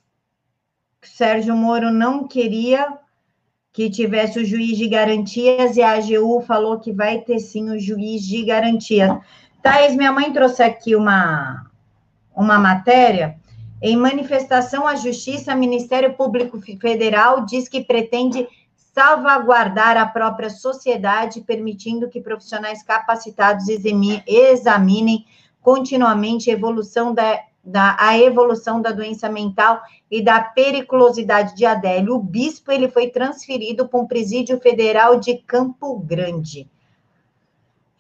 Sérgio 1.03 1.57
Moro 1.57 1.91
não 1.91 2.29
queria 2.29 2.99
que 3.73 3.89
tivesse 3.89 4.41
o 4.41 4.45
juiz 4.45 4.77
de 4.77 4.89
garantias 4.89 5.75
e 5.79 5.81
a 5.81 5.93
AGU 5.93 6.43
falou 6.43 6.81
que 6.81 6.93
vai 6.93 7.23
ter 7.23 7.39
sim 7.39 7.71
o 7.71 7.81
juiz 7.81 8.27
de 8.27 8.45
garantias. 8.45 9.19
Thais, 9.63 9.97
minha 9.97 10.13
mãe 10.13 10.31
trouxe 10.35 10.63
aqui 10.63 10.95
uma, 10.95 11.68
uma 12.39 12.59
matéria. 12.59 13.37
Em 13.83 13.97
manifestação 13.97 14.87
à 14.87 14.95
Justiça, 14.95 15.55
Ministério 15.55 16.15
Público 16.15 16.61
Federal 16.61 17.45
diz 17.45 17.69
que 17.69 17.83
pretende 17.83 18.47
salvaguardar 18.77 19.97
a 19.97 20.07
própria 20.07 20.49
sociedade, 20.49 21.41
permitindo 21.41 22.09
que 22.09 22.21
profissionais 22.21 22.83
capacitados 22.83 23.67
examinem 23.69 25.25
continuamente 25.61 26.51
a 26.51 26.55
evolução 26.55 27.13
da, 27.13 27.41
da, 27.63 27.97
a 27.99 28.17
evolução 28.19 28.81
da 28.81 28.93
doença 28.93 29.29
mental 29.29 29.81
e 30.11 30.23
da 30.23 30.41
periculosidade 30.41 31.57
de 31.57 31.67
Adélio. 31.67 32.15
O 32.15 32.23
bispo 32.23 32.71
ele 32.71 32.89
foi 32.89 33.09
transferido 33.09 33.89
para 33.89 34.01
um 34.01 34.07
presídio 34.07 34.59
federal 34.61 35.19
de 35.19 35.39
Campo 35.39 35.99
Grande. 35.99 36.69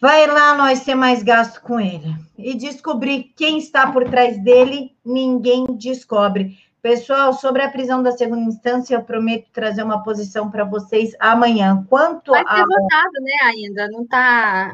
Vai 0.00 0.26
lá 0.26 0.54
nós 0.54 0.84
ter 0.84 0.94
mais 0.94 1.22
gasto 1.22 1.60
com 1.60 1.80
ele. 1.80 2.14
E 2.36 2.54
descobrir 2.54 3.32
quem 3.36 3.58
está 3.58 3.90
por 3.90 4.04
trás 4.08 4.38
dele, 4.42 4.96
ninguém 5.04 5.66
descobre. 5.76 6.56
Pessoal, 6.80 7.32
sobre 7.32 7.62
a 7.62 7.70
prisão 7.70 8.02
da 8.02 8.12
segunda 8.12 8.48
instância, 8.48 8.94
eu 8.94 9.02
prometo 9.02 9.48
trazer 9.52 9.82
uma 9.82 10.02
posição 10.04 10.48
para 10.48 10.64
vocês 10.64 11.10
amanhã. 11.18 11.84
Quanto 11.88 12.30
Vai 12.30 12.44
ser 12.44 12.48
a... 12.48 12.64
votado, 12.64 13.12
né, 13.20 13.38
ainda, 13.42 13.88
não 13.88 14.02
está... 14.02 14.72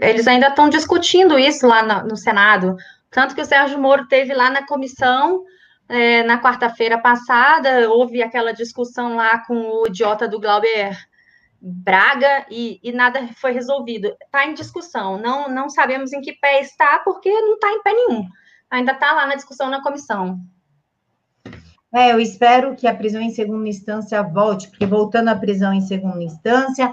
Eles 0.00 0.26
ainda 0.28 0.48
estão 0.48 0.68
discutindo 0.68 1.38
isso 1.38 1.66
lá 1.66 1.82
no, 1.82 2.10
no, 2.10 2.16
Senado. 2.16 2.76
Tanto 3.10 3.34
que 3.34 3.40
o 3.40 3.44
Sérgio 3.44 3.78
Moro 3.78 4.06
teve 4.06 4.32
lá 4.32 4.50
na 4.50 4.64
comissão, 4.64 5.44
é, 5.88 6.22
na 6.22 6.40
quarta-feira 6.40 6.98
passada, 6.98 7.90
houve 7.90 8.22
aquela 8.22 8.52
discussão 8.52 9.16
lá 9.16 9.38
com 9.38 9.54
o 9.54 9.86
idiota 9.88 10.28
do 10.28 10.40
Glauber 10.40 10.96
Braga 11.60 12.46
e, 12.50 12.78
e 12.82 12.92
nada 12.92 13.28
foi 13.36 13.52
resolvido. 13.52 14.14
Está 14.22 14.46
em 14.46 14.54
discussão, 14.54 15.18
não, 15.18 15.48
não 15.48 15.68
sabemos 15.68 16.12
em 16.12 16.20
que 16.20 16.34
pé 16.34 16.60
está, 16.60 16.98
porque 16.98 17.30
não 17.30 17.54
está 17.54 17.70
em 17.72 17.82
pé 17.82 17.92
nenhum 17.92 18.28
ainda 18.74 18.92
está 18.92 19.12
lá 19.12 19.26
na 19.26 19.34
discussão 19.34 19.70
na 19.70 19.82
comissão. 19.82 20.40
É, 21.92 22.12
eu 22.12 22.20
espero 22.20 22.74
que 22.74 22.88
a 22.88 22.94
prisão 22.94 23.20
em 23.20 23.30
segunda 23.30 23.68
instância 23.68 24.20
volte, 24.22 24.68
porque 24.68 24.84
voltando 24.84 25.28
à 25.28 25.36
prisão 25.36 25.72
em 25.72 25.80
segunda 25.80 26.22
instância, 26.22 26.92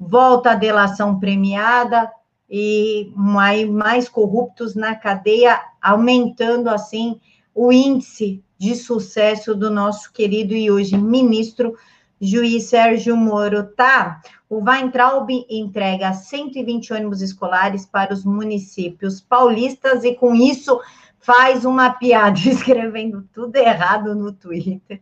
volta 0.00 0.52
a 0.52 0.54
delação 0.54 1.20
premiada 1.20 2.10
e 2.48 3.12
mais, 3.14 3.68
mais 3.68 4.08
corruptos 4.08 4.74
na 4.74 4.94
cadeia, 4.94 5.60
aumentando 5.82 6.70
assim 6.70 7.20
o 7.54 7.70
índice 7.70 8.42
de 8.56 8.74
sucesso 8.74 9.54
do 9.54 9.70
nosso 9.70 10.10
querido 10.12 10.54
e 10.54 10.70
hoje 10.70 10.96
ministro 10.96 11.76
juiz 12.20 12.64
Sérgio 12.64 13.16
Moro, 13.16 13.64
tá? 13.64 14.20
O 14.48 14.62
Weintraub 14.64 15.28
entrega 15.48 16.12
120 16.12 16.92
ônibus 16.92 17.20
escolares 17.20 17.86
para 17.86 18.14
os 18.14 18.24
municípios 18.24 19.20
paulistas 19.20 20.04
e 20.04 20.14
com 20.14 20.34
isso 20.34 20.80
faz 21.20 21.64
uma 21.64 21.90
piada 21.90 22.38
escrevendo 22.48 23.28
tudo 23.32 23.56
errado 23.56 24.14
no 24.14 24.32
Twitter 24.32 25.00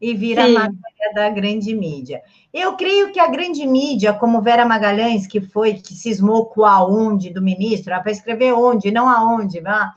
e 0.00 0.14
vira 0.14 0.46
Sim. 0.46 0.52
matéria 0.52 1.14
da 1.14 1.28
grande 1.28 1.74
mídia. 1.74 2.22
Eu 2.54 2.76
creio 2.76 3.12
que 3.12 3.18
a 3.18 3.26
grande 3.26 3.66
mídia, 3.66 4.12
como 4.12 4.40
Vera 4.40 4.64
Magalhães, 4.64 5.26
que 5.26 5.40
foi, 5.40 5.74
que 5.74 5.92
cismou 5.92 6.46
com 6.46 6.64
aonde 6.64 7.30
do 7.30 7.42
ministro, 7.42 7.92
para 8.00 8.12
escrever 8.12 8.52
onde, 8.52 8.92
não 8.92 9.08
aonde, 9.08 9.60
vá. 9.60 9.92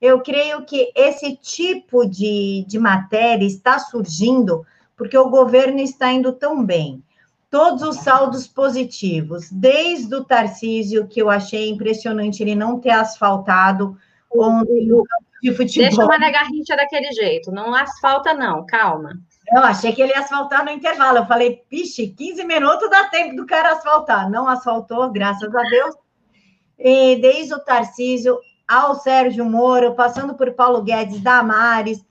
Eu 0.00 0.20
creio 0.20 0.64
que 0.64 0.92
esse 0.94 1.36
tipo 1.36 2.04
de, 2.04 2.64
de 2.66 2.78
matéria 2.78 3.46
está 3.46 3.78
surgindo 3.78 4.66
porque 4.96 5.16
o 5.16 5.28
governo 5.28 5.80
está 5.80 6.12
indo 6.12 6.32
tão 6.32 6.64
bem. 6.64 7.02
Todos 7.50 7.82
os 7.82 7.98
saldos 7.98 8.46
positivos, 8.46 9.48
desde 9.50 10.14
o 10.14 10.24
Tarcísio, 10.24 11.06
que 11.06 11.22
eu 11.22 11.30
achei 11.30 11.70
impressionante 11.70 12.42
ele 12.42 12.54
não 12.54 12.80
ter 12.80 12.90
asfaltado 12.90 13.96
ontem 14.34 14.86
no 14.86 15.04
campo 15.04 15.26
de 15.42 15.54
futebol. 15.54 15.88
Deixa 15.88 16.04
uma 16.04 16.18
Garrincha 16.18 16.76
daquele 16.76 17.12
jeito, 17.12 17.52
não 17.52 17.74
asfalta 17.74 18.34
não, 18.34 18.66
calma. 18.66 19.12
Eu 19.54 19.62
achei 19.62 19.92
que 19.92 20.02
ele 20.02 20.12
ia 20.12 20.20
asfaltar 20.20 20.64
no 20.64 20.70
intervalo. 20.70 21.18
Eu 21.18 21.26
falei, 21.26 21.62
pixe, 21.70 22.08
15 22.08 22.44
minutos 22.44 22.90
dá 22.90 23.04
tempo 23.04 23.36
do 23.36 23.46
cara 23.46 23.72
asfaltar. 23.72 24.28
Não 24.28 24.48
asfaltou, 24.48 25.10
graças 25.12 25.54
a 25.54 25.62
Deus. 25.62 25.94
E 26.76 27.16
desde 27.16 27.54
o 27.54 27.60
Tarcísio 27.60 28.38
ao 28.66 28.96
Sérgio 28.96 29.44
Moro, 29.44 29.94
passando 29.94 30.34
por 30.34 30.52
Paulo 30.54 30.82
Guedes, 30.82 31.20
Damares, 31.20 32.04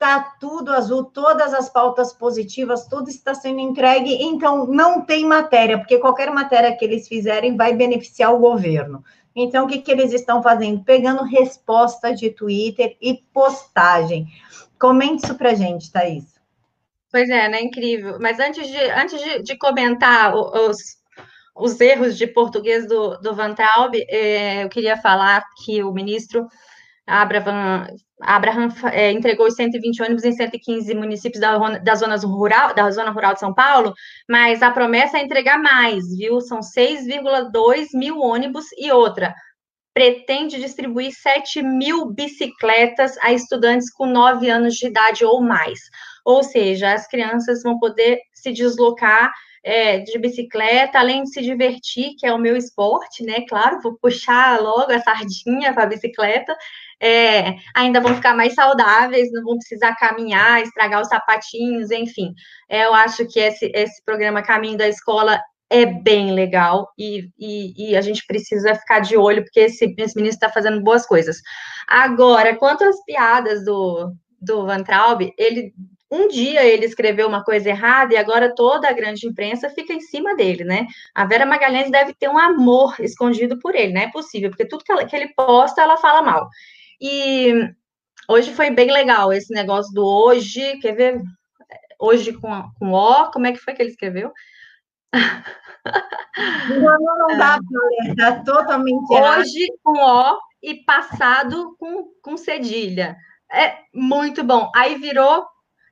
tá 0.00 0.34
tudo 0.40 0.72
azul, 0.72 1.04
todas 1.04 1.52
as 1.52 1.68
pautas 1.68 2.10
positivas, 2.10 2.88
tudo 2.88 3.10
está 3.10 3.34
sendo 3.34 3.60
entregue, 3.60 4.16
então 4.22 4.66
não 4.66 5.02
tem 5.02 5.26
matéria, 5.26 5.76
porque 5.76 5.98
qualquer 5.98 6.30
matéria 6.30 6.74
que 6.74 6.82
eles 6.82 7.06
fizerem 7.06 7.54
vai 7.54 7.74
beneficiar 7.74 8.34
o 8.34 8.38
governo. 8.38 9.04
Então, 9.36 9.66
o 9.66 9.68
que, 9.68 9.78
que 9.78 9.92
eles 9.92 10.14
estão 10.14 10.42
fazendo? 10.42 10.82
Pegando 10.82 11.22
resposta 11.22 12.14
de 12.14 12.30
Twitter 12.30 12.96
e 12.98 13.22
postagem. 13.30 14.26
Comente 14.78 15.24
isso 15.24 15.34
para 15.34 15.54
gente, 15.54 15.92
Thaís. 15.92 16.24
Pois 17.12 17.28
é, 17.28 17.50
né? 17.50 17.60
Incrível. 17.60 18.16
Mas 18.18 18.40
antes 18.40 18.66
de, 18.66 18.78
antes 18.78 19.22
de, 19.22 19.42
de 19.42 19.58
comentar 19.58 20.34
os, 20.34 20.78
os 21.54 21.78
erros 21.78 22.16
de 22.16 22.26
português 22.26 22.88
do, 22.88 23.18
do 23.18 23.34
Van 23.34 23.54
Traub, 23.54 23.94
eh, 23.94 24.64
eu 24.64 24.68
queria 24.70 24.96
falar 24.96 25.44
que 25.62 25.82
o 25.82 25.92
ministro 25.92 26.48
Abraham, 28.20 28.64
Abraham 28.64 28.90
é, 28.92 29.10
entregou 29.12 29.46
os 29.46 29.54
120 29.54 30.02
ônibus 30.02 30.24
em 30.24 30.32
115 30.32 30.94
municípios 30.94 31.40
da, 31.40 31.56
da, 31.78 31.94
zona 31.94 32.16
rural, 32.16 32.74
da 32.74 32.90
zona 32.90 33.10
rural 33.10 33.34
de 33.34 33.40
São 33.40 33.54
Paulo, 33.54 33.94
mas 34.28 34.62
a 34.62 34.70
promessa 34.70 35.18
é 35.18 35.22
entregar 35.22 35.58
mais, 35.58 36.16
viu? 36.16 36.40
São 36.40 36.60
6,2 36.60 37.88
mil 37.94 38.18
ônibus 38.18 38.66
e 38.78 38.90
outra. 38.92 39.34
Pretende 39.92 40.60
distribuir 40.60 41.12
7 41.12 41.62
mil 41.62 42.06
bicicletas 42.06 43.16
a 43.22 43.32
estudantes 43.32 43.92
com 43.92 44.06
9 44.06 44.48
anos 44.48 44.74
de 44.74 44.86
idade 44.86 45.24
ou 45.24 45.42
mais. 45.42 45.80
Ou 46.24 46.42
seja, 46.42 46.92
as 46.92 47.08
crianças 47.08 47.62
vão 47.62 47.78
poder 47.78 48.18
se 48.32 48.52
deslocar 48.52 49.32
é, 49.62 49.98
de 49.98 50.18
bicicleta, 50.18 50.98
além 50.98 51.22
de 51.22 51.30
se 51.30 51.42
divertir, 51.42 52.14
que 52.18 52.26
é 52.26 52.32
o 52.32 52.38
meu 52.38 52.56
esporte, 52.56 53.22
né? 53.22 53.44
Claro, 53.48 53.80
vou 53.82 53.96
puxar 53.98 54.60
logo 54.60 54.90
a 54.92 55.00
sardinha 55.00 55.72
para 55.74 55.84
a 55.84 55.86
bicicleta, 55.86 56.56
é, 57.00 57.56
ainda 57.74 58.00
vão 58.00 58.14
ficar 58.14 58.34
mais 58.34 58.54
saudáveis, 58.54 59.32
não 59.32 59.42
vão 59.42 59.56
precisar 59.56 59.96
caminhar, 59.96 60.62
estragar 60.62 61.00
os 61.00 61.08
sapatinhos, 61.08 61.90
enfim. 61.90 62.34
É, 62.68 62.84
eu 62.84 62.94
acho 62.94 63.26
que 63.26 63.40
esse, 63.40 63.70
esse 63.74 64.04
programa 64.04 64.42
Caminho 64.42 64.76
da 64.76 64.88
Escola 64.88 65.40
é 65.70 65.86
bem 65.86 66.32
legal 66.32 66.90
e, 66.98 67.30
e, 67.38 67.90
e, 67.90 67.96
a 67.96 68.00
gente 68.00 68.26
precisa 68.26 68.74
ficar 68.74 68.98
de 68.98 69.16
olho, 69.16 69.44
porque 69.44 69.60
esse, 69.60 69.94
esse 69.96 70.16
ministro 70.16 70.44
está 70.44 70.50
fazendo 70.50 70.82
boas 70.82 71.06
coisas. 71.06 71.38
Agora, 71.86 72.56
quanto 72.56 72.84
às 72.84 73.02
piadas 73.04 73.64
do, 73.64 74.12
do 74.40 74.66
Van 74.66 74.82
Traub, 74.82 75.32
ele 75.38 75.72
um 76.10 76.26
dia 76.26 76.64
ele 76.64 76.84
escreveu 76.84 77.28
uma 77.28 77.44
coisa 77.44 77.68
errada 77.68 78.12
e 78.12 78.16
agora 78.16 78.52
toda 78.52 78.88
a 78.88 78.92
grande 78.92 79.28
imprensa 79.28 79.70
fica 79.70 79.92
em 79.92 80.00
cima 80.00 80.34
dele, 80.34 80.64
né? 80.64 80.86
A 81.14 81.24
Vera 81.24 81.46
Magalhães 81.46 81.88
deve 81.88 82.12
ter 82.14 82.28
um 82.28 82.36
amor 82.36 82.96
escondido 82.98 83.60
por 83.60 83.76
ele, 83.76 83.92
não 83.92 84.00
é 84.00 84.10
possível, 84.10 84.50
porque 84.50 84.66
tudo 84.66 84.82
que, 84.82 84.90
ela, 84.90 85.04
que 85.04 85.14
ele 85.14 85.32
posta, 85.36 85.80
ela 85.80 85.96
fala 85.96 86.20
mal. 86.20 86.48
E 87.00 87.72
hoje 88.28 88.52
foi 88.54 88.70
bem 88.70 88.92
legal 88.92 89.32
esse 89.32 89.52
negócio 89.54 89.92
do 89.94 90.04
hoje, 90.04 90.78
quer 90.78 90.94
ver? 90.94 91.22
Hoje 91.98 92.32
com, 92.32 92.70
com 92.78 92.92
O, 92.92 93.30
como 93.30 93.46
é 93.46 93.52
que 93.52 93.58
foi 93.58 93.74
que 93.74 93.82
ele 93.82 93.90
escreveu? 93.90 94.32
Não, 96.68 96.98
não 96.98 97.38
dá 97.38 97.58
para 98.16 98.42
totalmente 98.44 99.12
Hoje 99.12 99.62
errado. 99.62 99.78
com 99.82 99.92
O 99.98 100.38
e 100.62 100.74
passado 100.84 101.74
com, 101.78 102.12
com 102.22 102.36
cedilha. 102.36 103.16
É 103.52 103.78
muito 103.94 104.44
bom. 104.44 104.70
Aí 104.74 104.96
virou 104.96 105.44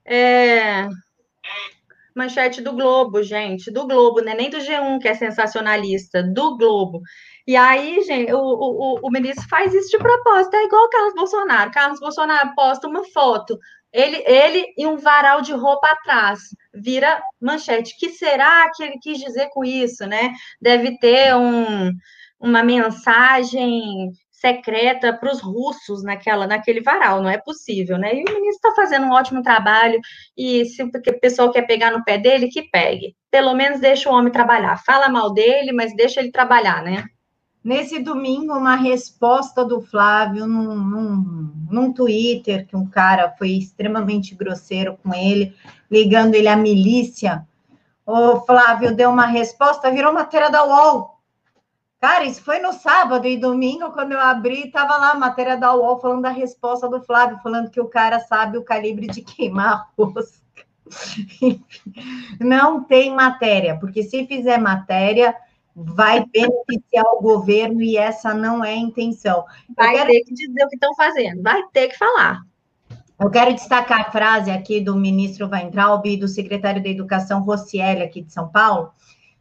é, 0.05 0.89
manchete 2.15 2.61
do 2.61 2.73
Globo, 2.73 3.23
gente, 3.23 3.71
do 3.71 3.87
Globo, 3.87 4.21
né? 4.21 4.35
Nem 4.35 4.51
do 4.51 4.59
G1, 4.59 4.99
que 5.01 5.09
é 5.09 5.15
sensacionalista, 5.15 6.23
do 6.23 6.57
Globo. 6.57 7.01
E 7.49 7.57
aí, 7.57 8.03
gente, 8.03 8.31
o, 8.31 8.39
o, 8.39 9.01
o 9.03 9.11
ministro 9.11 9.49
faz 9.49 9.73
isso 9.73 9.89
de 9.89 9.97
propósito, 9.97 10.55
é 10.55 10.65
igual 10.65 10.85
o 10.85 10.91
Carlos 10.91 11.15
Bolsonaro. 11.15 11.71
Carlos 11.71 11.99
Bolsonaro 11.99 12.55
posta 12.55 12.87
uma 12.87 13.03
foto, 13.07 13.59
ele, 13.91 14.23
ele 14.27 14.67
e 14.77 14.87
um 14.87 14.99
varal 14.99 15.41
de 15.41 15.53
roupa 15.55 15.89
atrás, 15.89 16.41
vira 16.75 17.23
manchete. 17.41 17.97
que 17.99 18.11
será 18.11 18.71
que 18.77 18.83
ele 18.83 18.99
quis 19.01 19.19
dizer 19.19 19.49
com 19.49 19.65
isso, 19.65 20.07
né? 20.07 20.35
Deve 20.61 20.99
ter 20.99 21.35
um, 21.35 21.91
uma 22.39 22.63
mensagem 22.63 24.11
secreta 24.31 25.15
para 25.15 25.33
os 25.33 25.41
russos 25.41 26.05
naquela, 26.05 26.47
naquele 26.47 26.83
varal, 26.83 27.23
não 27.23 27.31
é 27.31 27.39
possível, 27.39 27.97
né? 27.97 28.15
E 28.15 28.25
o 28.25 28.35
ministro 28.35 28.69
está 28.69 28.75
fazendo 28.75 29.07
um 29.07 29.13
ótimo 29.13 29.43
trabalho, 29.43 29.99
e 30.37 30.67
se 30.67 30.83
o 30.83 30.91
pessoal 31.19 31.51
quer 31.51 31.63
pegar 31.63 31.93
no 31.93 32.05
pé 32.05 32.19
dele, 32.19 32.49
que 32.49 32.69
pegue. 32.71 33.17
Pelo 33.31 33.55
menos 33.55 33.81
deixa 33.81 34.11
o 34.11 34.13
homem 34.13 34.31
trabalhar. 34.31 34.77
Fala 34.85 35.09
mal 35.09 35.33
dele, 35.33 35.73
mas 35.73 35.97
deixa 35.97 36.21
ele 36.21 36.31
trabalhar, 36.31 36.83
né? 36.83 37.05
Nesse 37.63 37.99
domingo, 37.99 38.55
uma 38.55 38.77
resposta 38.77 39.65
do 39.65 39.81
Flávio 39.81 40.47
num, 40.47 40.77
num, 40.77 41.53
num 41.71 41.93
Twitter, 41.93 42.67
que 42.67 42.77
um 42.77 42.87
cara 42.87 43.35
foi 43.37 43.51
extremamente 43.51 44.35
grosseiro 44.35 44.97
com 45.03 45.13
ele, 45.15 45.55
ligando 45.91 46.35
ele 46.35 46.49
à 46.49 46.57
milícia. 46.57 47.47
O 48.07 48.41
Flávio 48.41 48.95
deu 48.95 49.11
uma 49.11 49.27
resposta, 49.27 49.91
virou 49.91 50.13
matéria 50.15 50.51
da 50.51 50.65
UOL. 50.65 51.19
Cara, 52.01 52.25
isso 52.25 52.43
foi 52.43 52.61
no 52.61 52.73
sábado 52.73 53.27
e 53.27 53.37
domingo, 53.37 53.91
quando 53.91 54.13
eu 54.13 54.21
abri, 54.21 54.67
estava 54.67 54.97
lá 54.97 55.11
a 55.11 55.19
matéria 55.19 55.57
da 55.57 55.75
UOL 55.75 56.01
falando 56.01 56.23
da 56.23 56.31
resposta 56.31 56.89
do 56.89 57.03
Flávio, 57.03 57.41
falando 57.43 57.71
que 57.71 57.81
o 57.81 57.89
cara 57.89 58.21
sabe 58.21 58.57
o 58.57 58.65
calibre 58.65 59.09
de 59.09 59.21
queimar 59.21 59.91
rosca. 59.99 60.65
Não 62.41 62.85
tem 62.85 63.13
matéria, 63.13 63.77
porque 63.79 64.05
se 64.05 64.27
fizer 64.27 64.59
matéria, 64.59 65.35
vai 65.85 66.25
beneficiar 66.27 67.05
o 67.15 67.21
governo 67.21 67.81
e 67.81 67.97
essa 67.97 68.35
não 68.35 68.65
é 68.65 68.73
a 68.73 68.77
intenção. 68.77 69.45
Vai 69.77 69.95
quero... 69.95 70.11
ter 70.11 70.21
que 70.25 70.35
dizer 70.35 70.65
o 70.65 70.69
que 70.69 70.75
estão 70.75 70.95
fazendo, 70.95 71.43
vai 71.43 71.63
ter 71.73 71.89
que 71.89 71.99
falar. 71.99 72.43
Eu 73.21 73.31
quero 73.31 73.53
destacar 73.53 74.01
a 74.01 74.11
frase 74.11 74.51
aqui 74.51 74.81
do 74.81 74.95
ministro 74.95 75.49
Weintraub 75.49 76.07
e 76.07 76.17
do 76.17 76.29
secretário 76.29 76.83
da 76.83 76.89
Educação, 76.89 77.43
Rocieli, 77.43 78.03
aqui 78.03 78.23
de 78.23 78.33
São 78.33 78.49
Paulo, 78.49 78.93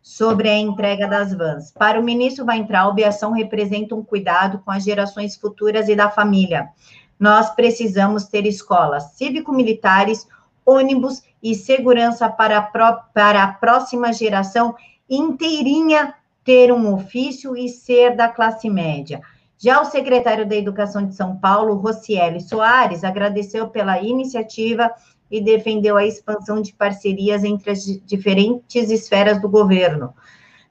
sobre 0.01 0.49
a 0.49 0.57
entrega 0.57 1.07
das 1.07 1.33
vans. 1.33 1.71
Para 1.71 1.99
o 1.99 2.03
ministro 2.03 2.45
Weintraub, 2.45 3.03
a 3.03 3.09
ação 3.09 3.31
representa 3.31 3.93
um 3.93 4.03
cuidado 4.03 4.59
com 4.59 4.71
as 4.71 4.83
gerações 4.83 5.35
futuras 5.35 5.89
e 5.89 5.95
da 5.95 6.09
família. 6.09 6.69
Nós 7.19 7.51
precisamos 7.51 8.25
ter 8.25 8.45
escolas 8.45 9.11
cívico-militares, 9.13 10.27
ônibus 10.65 11.21
e 11.41 11.53
segurança 11.53 12.29
para 12.29 12.57
a, 12.57 12.61
pró 12.61 12.99
para 13.13 13.43
a 13.43 13.53
próxima 13.53 14.11
geração 14.11 14.75
inteirinha 15.09 16.13
ter 16.47 16.71
um 16.71 16.93
ofício 16.93 17.57
e 17.57 17.67
ser 17.67 18.15
da 18.15 18.29
classe 18.29 18.69
média. 18.69 19.21
Já 19.57 19.81
o 19.81 19.85
secretário 19.85 20.47
da 20.47 20.55
Educação 20.55 21.05
de 21.05 21.13
São 21.13 21.35
Paulo, 21.35 21.75
Rocieli 21.75 22.39
Soares, 22.39 23.03
agradeceu 23.03 23.67
pela 23.67 24.01
iniciativa 24.01 24.89
e 25.29 25.41
defendeu 25.41 25.97
a 25.97 26.05
expansão 26.05 26.61
de 26.61 26.71
parcerias 26.71 27.43
entre 27.43 27.71
as 27.71 27.83
diferentes 27.83 28.89
esferas 28.89 29.41
do 29.41 29.49
governo. 29.49 30.13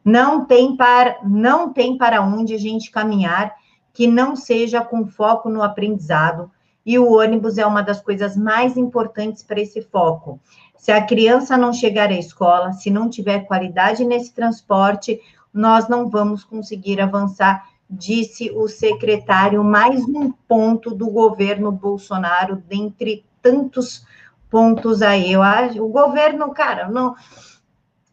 Não 0.02 0.46
tem, 0.46 0.74
para, 0.74 1.18
não 1.22 1.74
tem 1.74 1.98
para 1.98 2.22
onde 2.22 2.54
a 2.54 2.58
gente 2.58 2.90
caminhar 2.90 3.54
que 3.92 4.06
não 4.06 4.34
seja 4.34 4.80
com 4.80 5.06
foco 5.06 5.50
no 5.50 5.62
aprendizado, 5.62 6.50
e 6.86 6.98
o 6.98 7.12
ônibus 7.12 7.58
é 7.58 7.66
uma 7.66 7.82
das 7.82 8.00
coisas 8.00 8.34
mais 8.34 8.78
importantes 8.78 9.42
para 9.42 9.60
esse 9.60 9.82
foco. 9.82 10.40
Se 10.78 10.92
a 10.92 11.04
criança 11.04 11.56
não 11.56 11.72
chegar 11.72 12.10
à 12.10 12.18
escola, 12.18 12.72
se 12.72 12.90
não 12.90 13.10
tiver 13.10 13.40
qualidade 13.40 14.04
nesse 14.04 14.32
transporte, 14.32 15.20
nós 15.56 15.88
não 15.88 16.10
vamos 16.10 16.44
conseguir 16.44 17.00
avançar, 17.00 17.66
disse 17.88 18.50
o 18.50 18.68
secretário, 18.68 19.64
mais 19.64 20.04
um 20.04 20.30
ponto 20.30 20.94
do 20.94 21.08
governo 21.08 21.72
Bolsonaro, 21.72 22.56
dentre 22.68 23.24
tantos 23.40 24.04
pontos 24.50 25.00
aí. 25.00 25.32
Eu 25.32 25.42
acho, 25.42 25.82
o 25.82 25.88
governo, 25.88 26.52
cara, 26.52 26.90
não, 26.90 27.14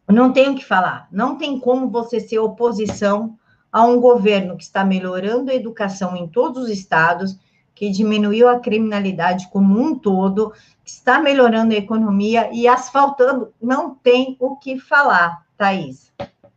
não 0.08 0.32
tem 0.32 0.52
o 0.52 0.56
que 0.56 0.64
falar. 0.64 1.10
Não 1.12 1.38
tem 1.38 1.60
como 1.60 1.90
você 1.90 2.18
ser 2.18 2.40
oposição 2.40 3.38
a 3.70 3.84
um 3.84 4.00
governo 4.00 4.56
que 4.56 4.64
está 4.64 4.86
melhorando 4.86 5.52
a 5.52 5.56
educação 5.56 6.16
em 6.16 6.30
todos 6.30 6.64
os 6.64 6.70
estados, 6.70 7.38
que 7.76 7.90
diminuiu 7.90 8.48
a 8.48 8.60
criminalidade 8.60 9.50
como 9.50 9.78
um 9.78 10.00
todo, 10.00 10.54
que 10.82 10.92
está 10.92 11.20
melhorando 11.20 11.74
a 11.74 11.78
economia 11.78 12.50
e 12.54 12.70
asfaltando. 12.70 13.54
Não 13.62 13.94
tem 13.96 14.38
o 14.40 14.56
que 14.56 14.80
falar, 14.80 15.44
Thaís. 15.58 16.14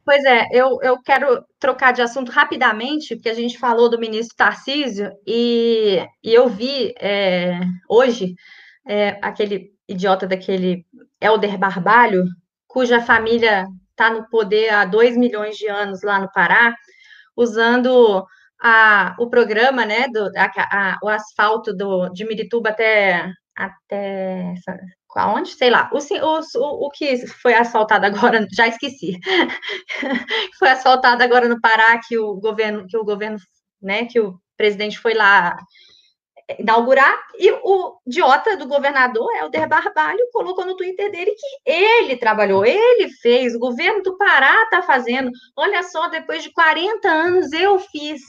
Pois 0.07 0.25
é, 0.25 0.47
eu, 0.53 0.79
eu 0.83 1.03
quero 1.03 1.45
trocar 1.59 1.93
de 1.93 2.01
assunto 2.01 2.31
rapidamente, 2.31 3.17
porque 3.17 3.29
a 3.29 3.35
gente 3.35 3.59
falou 3.59 3.91
do 3.91 3.99
ministro 3.99 4.37
Tarcísio, 4.37 5.11
e, 5.27 6.01
e 6.23 6.33
eu 6.33 6.49
vi 6.49 6.95
é, 7.01 7.59
hoje 7.89 8.37
é, 8.87 9.19
aquele 9.21 9.73
idiota 9.89 10.25
daquele 10.25 10.87
Helder 11.21 11.59
Barbalho, 11.59 12.25
cuja 12.69 13.01
família 13.01 13.67
está 13.91 14.09
no 14.09 14.29
poder 14.29 14.69
há 14.73 14.85
dois 14.85 15.17
milhões 15.17 15.57
de 15.57 15.67
anos 15.67 16.03
lá 16.05 16.21
no 16.21 16.31
Pará, 16.31 16.77
usando 17.37 18.25
a, 18.63 19.17
o 19.19 19.29
programa, 19.29 19.85
né, 19.85 20.07
do, 20.09 20.31
a, 20.37 20.93
a, 20.93 20.99
o 21.03 21.09
asfalto 21.09 21.75
do, 21.77 22.09
de 22.11 22.25
Mirituba 22.25 22.71
até, 22.71 23.29
até 23.57 24.55
aonde? 25.17 25.51
Sei 25.51 25.71
lá, 25.71 25.91
o, 25.93 25.99
o, 25.99 26.87
o 26.87 26.91
que 26.91 27.27
foi 27.27 27.55
asfaltado 27.55 28.07
agora, 28.07 28.47
já 28.55 28.69
esqueci, 28.69 29.19
foi 30.59 30.69
asfaltado 30.69 31.23
agora 31.23 31.49
no 31.49 31.61
Pará, 31.61 31.99
que 32.07 32.19
o 32.19 32.35
governo, 32.35 32.87
que 32.87 32.97
o 32.97 33.05
governo, 33.05 33.39
né, 33.81 34.05
que 34.07 34.21
o 34.21 34.39
presidente 34.57 34.99
foi 34.99 35.15
lá 35.15 35.57
inaugurar, 36.59 37.19
e 37.39 37.51
o 37.51 37.99
idiota 38.07 38.57
do 38.57 38.69
governador, 38.69 39.29
Helder 39.37 39.69
Barbalho, 39.69 40.29
colocou 40.33 40.65
no 40.65 40.77
Twitter 40.77 41.11
dele 41.11 41.33
que 41.33 41.71
ele 41.71 42.17
trabalhou, 42.17 42.65
ele 42.65 43.09
fez, 43.21 43.55
o 43.55 43.59
governo 43.59 44.03
do 44.03 44.17
Pará 44.17 44.63
está 44.63 44.81
fazendo. 44.83 45.31
Olha 45.57 45.83
só, 45.83 46.09
depois 46.09 46.45
de 46.45 46.53
40 46.53 47.09
anos 47.09 47.53
eu 47.53 47.79
fiz, 47.81 48.23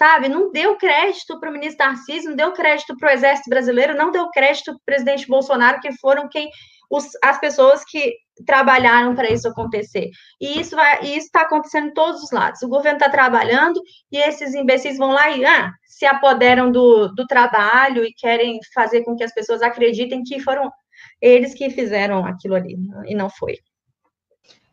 sabe? 0.00 0.30
Não 0.30 0.50
deu 0.50 0.76
crédito 0.76 1.38
para 1.38 1.50
o 1.50 1.52
ministro 1.52 1.76
Tarcísio, 1.76 2.30
não 2.30 2.36
deu 2.36 2.52
crédito 2.52 2.96
para 2.96 3.10
o 3.10 3.12
Exército 3.12 3.50
Brasileiro, 3.50 3.94
não 3.94 4.10
deu 4.10 4.30
crédito 4.30 4.72
para 4.72 4.76
o 4.76 4.84
presidente 4.86 5.28
Bolsonaro, 5.28 5.78
que 5.78 5.92
foram 5.98 6.26
quem 6.26 6.48
os, 6.90 7.10
as 7.22 7.38
pessoas 7.38 7.84
que 7.84 8.14
trabalharam 8.46 9.14
para 9.14 9.30
isso 9.30 9.46
acontecer. 9.46 10.08
E 10.40 10.58
isso 10.58 10.74
está 11.02 11.42
acontecendo 11.42 11.88
em 11.88 11.92
todos 11.92 12.22
os 12.22 12.30
lados. 12.32 12.62
O 12.62 12.68
governo 12.68 12.96
está 12.96 13.10
trabalhando 13.10 13.78
e 14.10 14.16
esses 14.16 14.54
imbecis 14.54 14.96
vão 14.96 15.12
lá 15.12 15.28
e 15.36 15.44
ah, 15.44 15.70
se 15.84 16.06
apoderam 16.06 16.72
do, 16.72 17.08
do 17.08 17.26
trabalho 17.26 18.02
e 18.02 18.14
querem 18.14 18.58
fazer 18.74 19.04
com 19.04 19.14
que 19.14 19.22
as 19.22 19.34
pessoas 19.34 19.60
acreditem 19.60 20.22
que 20.22 20.40
foram 20.40 20.72
eles 21.20 21.52
que 21.52 21.68
fizeram 21.68 22.24
aquilo 22.24 22.54
ali, 22.54 22.74
e 23.06 23.14
não 23.14 23.28
foi. 23.28 23.58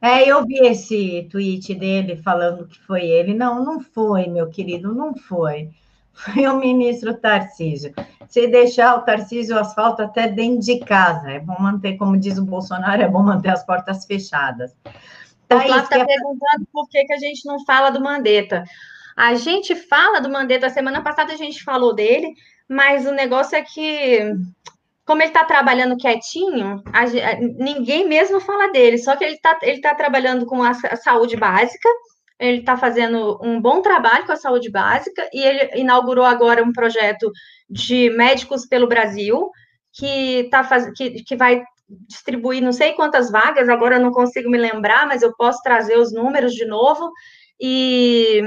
É, 0.08 0.28
eu 0.28 0.46
vi 0.46 0.60
esse 0.60 1.28
tweet 1.32 1.76
dele 1.76 2.18
falando 2.18 2.68
que 2.68 2.80
foi 2.80 3.06
ele. 3.06 3.34
Não, 3.34 3.64
não 3.64 3.80
foi, 3.80 4.28
meu 4.28 4.50
querido, 4.50 4.94
não 4.94 5.16
foi 5.16 5.70
foi 6.18 6.48
o 6.48 6.58
ministro 6.58 7.14
Tarcísio. 7.14 7.94
Se 8.28 8.48
deixar 8.48 8.96
o 8.96 9.02
Tarcísio 9.04 9.56
o 9.56 9.60
asfalto 9.60 10.02
até 10.02 10.28
dentro 10.28 10.62
de 10.62 10.80
casa, 10.80 11.32
é 11.32 11.40
bom 11.40 11.56
manter, 11.60 11.96
como 11.96 12.18
diz 12.18 12.38
o 12.38 12.46
Bolsonaro, 12.46 13.02
é 13.02 13.08
bom 13.08 13.22
manter 13.22 13.50
as 13.50 13.64
portas 13.64 14.06
fechadas. 14.06 14.76
O 14.84 15.60
Flávio 15.60 15.78
está 15.78 16.06
perguntando 16.06 16.68
por 16.74 16.90
que, 16.90 17.06
que 17.06 17.14
a 17.14 17.20
gente 17.20 17.46
não 17.46 17.64
fala 17.64 17.92
do 17.92 18.02
Mandetta. 18.02 18.64
A 19.16 19.36
gente 19.36 19.76
fala 19.76 20.20
do 20.20 20.30
Mandetta, 20.30 20.70
semana 20.70 21.02
passada 21.02 21.34
a 21.34 21.38
gente 21.38 21.64
falou 21.64 21.94
dele, 21.94 22.34
mas 22.68 23.06
o 23.06 23.12
negócio 23.12 23.56
é 23.56 23.62
que, 23.62 24.34
como 25.08 25.22
ele 25.22 25.30
está 25.30 25.46
trabalhando 25.46 25.96
quietinho, 25.96 26.84
a, 26.92 27.06
ninguém 27.58 28.06
mesmo 28.06 28.42
fala 28.42 28.70
dele, 28.74 28.98
só 28.98 29.16
que 29.16 29.24
ele 29.24 29.36
está 29.36 29.58
ele 29.62 29.80
tá 29.80 29.96
trabalhando 29.96 30.46
com 30.46 30.62
a, 30.62 30.72
a 30.72 30.96
saúde 30.98 31.38
básica, 31.38 31.88
ele 32.38 32.60
está 32.60 32.76
fazendo 32.76 33.40
um 33.42 33.60
bom 33.60 33.82
trabalho 33.82 34.26
com 34.26 34.34
a 34.34 34.38
saúde 34.38 34.70
básica 34.70 35.28
e 35.34 35.42
ele 35.42 35.80
inaugurou 35.80 36.26
agora 36.26 36.62
um 36.62 36.74
projeto 36.74 37.32
de 37.70 38.10
médicos 38.12 38.68
pelo 38.68 38.86
Brasil 38.86 39.50
que, 39.94 40.50
tá 40.52 40.64
faz... 40.66 40.92
que, 40.94 41.24
que 41.24 41.38
vai 41.38 41.64
distribuir 41.90 42.62
não 42.62 42.74
sei 42.74 42.92
quantas 42.92 43.32
vagas, 43.32 43.70
agora 43.70 43.96
eu 43.96 44.02
não 44.02 44.12
consigo 44.12 44.50
me 44.50 44.58
lembrar, 44.58 45.08
mas 45.08 45.22
eu 45.22 45.34
posso 45.38 45.62
trazer 45.64 45.98
os 45.98 46.12
números 46.12 46.54
de 46.54 46.66
novo. 46.66 47.10
E, 47.60 48.44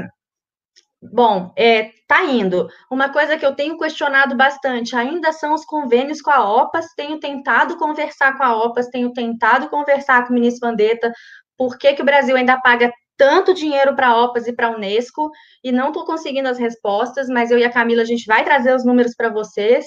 bom, 1.03 1.53
é, 1.57 1.91
tá 2.07 2.25
indo. 2.25 2.69
Uma 2.91 3.09
coisa 3.09 3.37
que 3.37 3.45
eu 3.47 3.55
tenho 3.55 3.79
questionado 3.79 4.37
bastante 4.37 4.95
ainda 4.95 5.33
são 5.33 5.55
os 5.55 5.65
convênios 5.65 6.21
com 6.21 6.31
a 6.31 6.63
OPAS. 6.63 6.95
Tenho 6.97 7.19
tentado 7.19 7.77
conversar 7.77 8.37
com 8.37 8.43
a 8.43 8.57
OPAS, 8.65 8.89
tenho 8.89 9.13
tentado 9.13 9.69
conversar 9.69 10.25
com 10.25 10.31
o 10.31 10.35
ministro 10.35 10.69
Vandetta, 10.69 11.13
por 11.57 11.79
que, 11.79 11.95
que 11.95 12.03
o 12.03 12.05
Brasil 12.05 12.37
ainda 12.37 12.61
paga 12.61 12.93
tanto 13.17 13.53
dinheiro 13.53 13.95
para 13.95 14.09
a 14.09 14.25
OPAS 14.25 14.47
e 14.47 14.53
para 14.53 14.69
a 14.69 14.71
Unesco 14.71 15.31
e 15.63 15.71
não 15.71 15.89
estou 15.89 16.07
conseguindo 16.07 16.49
as 16.49 16.59
respostas, 16.59 17.29
mas 17.29 17.51
eu 17.51 17.59
e 17.59 17.65
a 17.65 17.71
Camila, 17.71 18.01
a 18.01 18.07
gente 18.07 18.25
vai 18.25 18.43
trazer 18.43 18.75
os 18.75 18.83
números 18.83 19.15
para 19.15 19.29
vocês. 19.29 19.85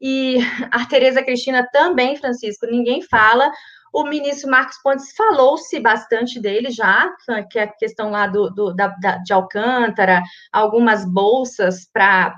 E 0.00 0.38
a 0.72 0.86
Tereza 0.86 1.22
Cristina 1.22 1.68
também, 1.70 2.16
Francisco, 2.16 2.66
ninguém 2.66 3.02
fala. 3.02 3.50
O 3.92 4.04
ministro 4.04 4.50
Marcos 4.50 4.78
Pontes 4.82 5.12
falou-se 5.16 5.78
bastante 5.80 6.40
dele 6.40 6.70
já, 6.70 7.10
que 7.50 7.58
é 7.58 7.64
a 7.64 7.72
questão 7.72 8.10
lá 8.10 8.26
do, 8.26 8.50
do 8.50 8.74
da, 8.74 8.88
da, 8.88 9.16
de 9.18 9.32
Alcântara, 9.32 10.22
algumas 10.52 11.04
bolsas 11.04 11.88
para 11.92 12.34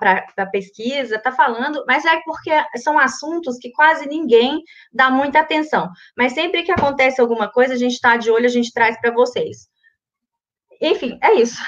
pesquisa, 0.51 1.17
está 1.17 1.31
falando, 1.31 1.85
mas 1.87 2.05
é 2.05 2.21
porque 2.25 2.51
são 2.77 2.99
assuntos 2.99 3.59
que 3.59 3.71
quase 3.71 4.07
ninguém 4.09 4.63
dá 4.93 5.11
muita 5.11 5.41
atenção. 5.41 5.91
Mas 6.17 6.33
sempre 6.33 6.63
que 6.63 6.73
acontece 6.73 7.21
alguma 7.21 7.49
coisa, 7.49 7.75
a 7.75 7.79
gente 7.79 7.95
está 7.95 8.17
de 8.17 8.31
olho, 8.31 8.47
a 8.47 8.51
gente 8.51 8.73
traz 8.73 8.99
para 9.01 9.11
vocês. 9.11 9.69
Enfim, 10.81 11.19
é 11.23 11.35
isso. 11.35 11.63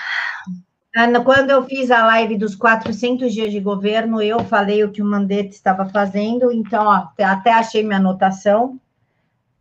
Quando 1.25 1.51
eu 1.51 1.65
fiz 1.65 1.91
a 1.91 2.07
live 2.07 2.39
dos 2.39 2.55
400 2.55 3.33
dias 3.33 3.51
de 3.51 3.59
governo, 3.59 4.23
eu 4.23 4.39
falei 4.45 4.85
o 4.85 4.93
que 4.93 5.03
o 5.03 5.05
Mandetta 5.05 5.51
estava 5.51 5.87
fazendo, 5.87 6.53
então, 6.53 6.87
ó, 6.87 7.09
até 7.25 7.53
achei 7.53 7.83
minha 7.83 7.99
anotação, 7.99 8.81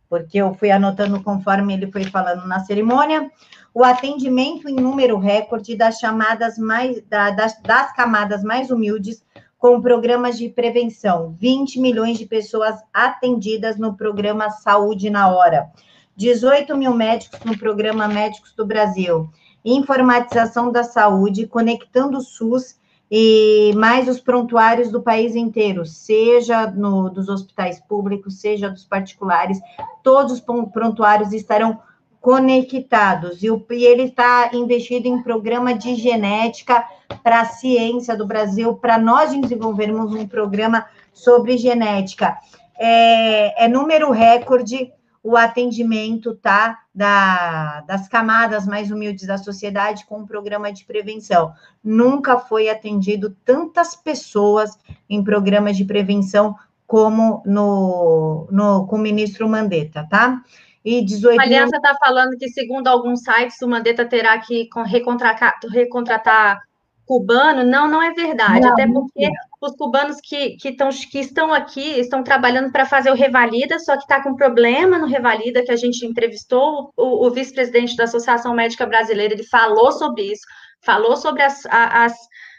porque 0.08 0.38
eu 0.38 0.54
fui 0.54 0.70
anotando 0.70 1.22
conforme 1.22 1.74
ele 1.74 1.90
foi 1.90 2.04
falando 2.04 2.46
na 2.46 2.60
cerimônia. 2.60 3.30
O 3.72 3.82
atendimento 3.82 4.68
em 4.68 4.74
número 4.74 5.18
recorde 5.18 5.76
das 5.76 5.98
chamadas 5.98 6.58
mais, 6.58 7.02
da, 7.08 7.30
das, 7.30 7.60
das 7.62 7.92
camadas 7.94 8.42
mais 8.42 8.70
humildes 8.70 9.24
com 9.58 9.80
programas 9.80 10.38
de 10.38 10.48
prevenção. 10.48 11.34
20 11.40 11.80
milhões 11.80 12.18
de 12.18 12.26
pessoas 12.26 12.76
atendidas 12.92 13.76
no 13.76 13.96
programa 13.96 14.50
Saúde 14.50 15.10
na 15.10 15.28
Hora. 15.28 15.70
18 16.16 16.76
mil 16.76 16.94
médicos 16.94 17.40
no 17.44 17.58
programa 17.58 18.06
Médicos 18.06 18.52
do 18.54 18.64
Brasil 18.64 19.30
informatização 19.64 20.70
da 20.70 20.84
saúde, 20.84 21.46
conectando 21.46 22.18
o 22.18 22.20
SUS 22.20 22.76
e 23.16 23.72
mais 23.76 24.08
os 24.08 24.18
prontuários 24.18 24.90
do 24.90 25.00
país 25.00 25.36
inteiro, 25.36 25.86
seja 25.86 26.66
no, 26.66 27.08
dos 27.08 27.28
hospitais 27.28 27.78
públicos, 27.78 28.40
seja 28.40 28.68
dos 28.68 28.84
particulares, 28.84 29.60
todos 30.02 30.32
os 30.32 30.40
prontuários 30.40 31.32
estarão 31.32 31.78
conectados. 32.20 33.40
E, 33.40 33.52
o, 33.52 33.64
e 33.70 33.84
ele 33.84 34.06
está 34.06 34.50
investido 34.52 35.06
em 35.06 35.22
programa 35.22 35.74
de 35.74 35.94
genética 35.94 36.84
para 37.22 37.42
a 37.42 37.44
ciência 37.44 38.16
do 38.16 38.26
Brasil, 38.26 38.74
para 38.74 38.98
nós 38.98 39.32
desenvolvermos 39.32 40.12
um 40.12 40.26
programa 40.26 40.84
sobre 41.12 41.56
genética. 41.56 42.36
É, 42.76 43.66
é 43.66 43.68
número 43.68 44.10
recorde 44.10 44.92
o 45.24 45.38
atendimento, 45.38 46.34
tá? 46.34 46.80
Da, 46.94 47.80
das 47.80 48.06
camadas 48.06 48.66
mais 48.66 48.90
humildes 48.90 49.26
da 49.26 49.38
sociedade 49.38 50.04
com 50.04 50.18
um 50.18 50.26
programa 50.26 50.70
de 50.70 50.84
prevenção. 50.84 51.54
Nunca 51.82 52.38
foi 52.38 52.68
atendido 52.68 53.34
tantas 53.42 53.96
pessoas 53.96 54.78
em 55.08 55.24
programas 55.24 55.78
de 55.78 55.84
prevenção 55.86 56.54
como 56.86 57.42
no, 57.46 58.46
no 58.50 58.86
com 58.86 58.96
o 58.96 58.98
ministro 58.98 59.48
Mandetta, 59.48 60.06
tá? 60.10 60.42
E 60.84 61.02
18 61.02 61.40
A 61.40 61.42
Aliança 61.42 61.76
está 61.76 61.96
falando 61.98 62.36
que, 62.36 62.50
segundo 62.50 62.86
alguns 62.88 63.20
sites, 63.20 63.60
o 63.62 63.66
Mandetta 63.66 64.04
terá 64.04 64.38
que 64.38 64.68
recontratar, 64.84 65.58
recontratar 65.72 66.60
cubano. 67.06 67.64
Não, 67.64 67.88
não 67.88 68.02
é 68.02 68.12
verdade. 68.12 68.60
Não, 68.60 68.72
até 68.72 68.86
porque 68.86 69.28
os 69.60 69.76
cubanos 69.76 70.16
que, 70.22 70.56
que, 70.56 70.72
tão, 70.72 70.88
que 70.90 71.18
estão 71.18 71.52
aqui 71.52 71.98
estão 71.98 72.22
trabalhando 72.22 72.70
para 72.70 72.86
fazer 72.86 73.10
o 73.10 73.14
Revalida, 73.14 73.78
só 73.78 73.96
que 73.96 74.02
está 74.02 74.22
com 74.22 74.36
problema 74.36 74.98
no 74.98 75.06
Revalida, 75.06 75.64
que 75.64 75.72
a 75.72 75.76
gente 75.76 76.04
entrevistou 76.04 76.92
o, 76.96 77.26
o 77.26 77.30
vice-presidente 77.30 77.96
da 77.96 78.04
Associação 78.04 78.54
Médica 78.54 78.86
Brasileira, 78.86 79.34
ele 79.34 79.44
falou 79.44 79.92
sobre 79.92 80.22
isso, 80.32 80.42
falou 80.82 81.16
sobre 81.16 81.42
as, 81.42 81.64
as, 81.66 82.12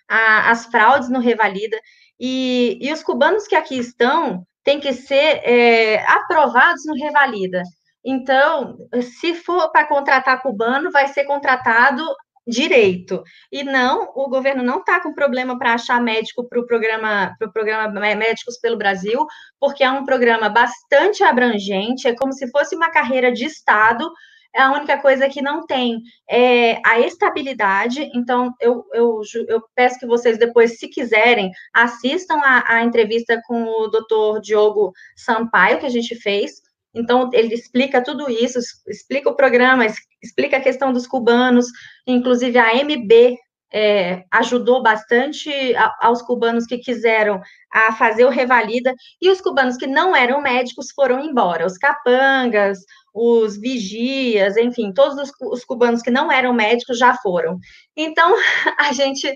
as, 0.07 0.47
as 0.47 0.65
fraudes 0.67 1.09
no 1.09 1.19
Revalida. 1.19 1.77
E, 2.19 2.77
e 2.81 2.91
os 2.91 3.03
cubanos 3.03 3.47
que 3.47 3.55
aqui 3.55 3.77
estão 3.77 4.45
têm 4.63 4.79
que 4.79 4.93
ser 4.93 5.41
é, 5.43 6.03
aprovados 6.07 6.83
no 6.85 6.95
Revalida. 6.95 7.61
Então, 8.03 8.77
se 9.01 9.33
for 9.33 9.71
para 9.71 9.87
contratar 9.87 10.41
cubano, 10.41 10.91
vai 10.91 11.07
ser 11.07 11.25
contratado 11.25 12.03
direito. 12.47 13.23
E 13.51 13.63
não, 13.63 14.11
o 14.15 14.29
governo 14.29 14.63
não 14.63 14.79
está 14.79 14.99
com 14.99 15.13
problema 15.13 15.57
para 15.57 15.73
achar 15.73 16.01
médico 16.01 16.47
para 16.47 16.59
o 16.59 16.65
programa, 16.65 17.35
pro 17.39 17.51
programa 17.51 17.87
Médicos 18.15 18.57
pelo 18.59 18.77
Brasil, 18.77 19.25
porque 19.59 19.83
é 19.83 19.89
um 19.89 20.05
programa 20.05 20.49
bastante 20.49 21.23
abrangente, 21.23 22.07
é 22.07 22.15
como 22.15 22.33
se 22.33 22.49
fosse 22.51 22.75
uma 22.75 22.91
carreira 22.91 23.31
de 23.31 23.45
Estado. 23.45 24.09
É 24.53 24.61
a 24.61 24.71
única 24.71 24.97
coisa 25.01 25.27
que 25.27 25.41
não 25.41 25.65
tem 25.65 26.01
é 26.29 26.79
a 26.85 26.97
estabilidade. 27.01 28.09
Então, 28.15 28.53
eu, 28.61 28.85
eu, 28.93 29.21
eu 29.49 29.61
peço 29.75 29.99
que 29.99 30.05
vocês 30.05 30.37
depois, 30.37 30.79
se 30.79 30.87
quiserem, 30.87 31.51
assistam 31.73 32.37
a, 32.37 32.75
a 32.75 32.83
entrevista 32.83 33.41
com 33.45 33.63
o 33.65 33.87
doutor 33.87 34.39
Diogo 34.39 34.93
Sampaio, 35.13 35.79
que 35.79 35.85
a 35.85 35.89
gente 35.89 36.15
fez, 36.15 36.61
então, 36.95 37.29
ele 37.33 37.53
explica 37.53 38.01
tudo 38.01 38.29
isso, 38.29 38.57
explica 38.87 39.29
o 39.29 39.35
programa, 39.35 39.85
explica 40.23 40.57
a 40.57 40.61
questão 40.61 40.93
dos 40.93 41.05
cubanos, 41.05 41.67
inclusive 42.07 42.57
a 42.57 42.73
MB 42.73 43.37
é, 43.73 44.23
ajudou 44.31 44.81
bastante 44.81 45.51
aos 45.99 46.21
cubanos 46.21 46.65
que 46.65 46.77
quiseram 46.77 47.41
a 47.73 47.91
fazer 47.91 48.23
o 48.23 48.29
revalida, 48.29 48.95
e 49.21 49.29
os 49.29 49.41
cubanos 49.41 49.75
que 49.75 49.85
não 49.85 50.15
eram 50.15 50.41
médicos 50.41 50.87
foram 50.95 51.19
embora, 51.19 51.65
os 51.65 51.77
capangas, 51.77 52.79
os 53.13 53.57
vigias, 53.57 54.55
enfim, 54.55 54.93
todos 54.93 55.17
os, 55.17 55.31
os, 55.41 55.65
cubanos 55.65 56.01
que 56.01 56.09
não 56.09 56.31
eram 56.31 56.53
médicos 56.53 56.97
já 56.97 57.13
foram. 57.15 57.57
Então, 57.97 58.33
a 58.79 58.93
gente 58.93 59.35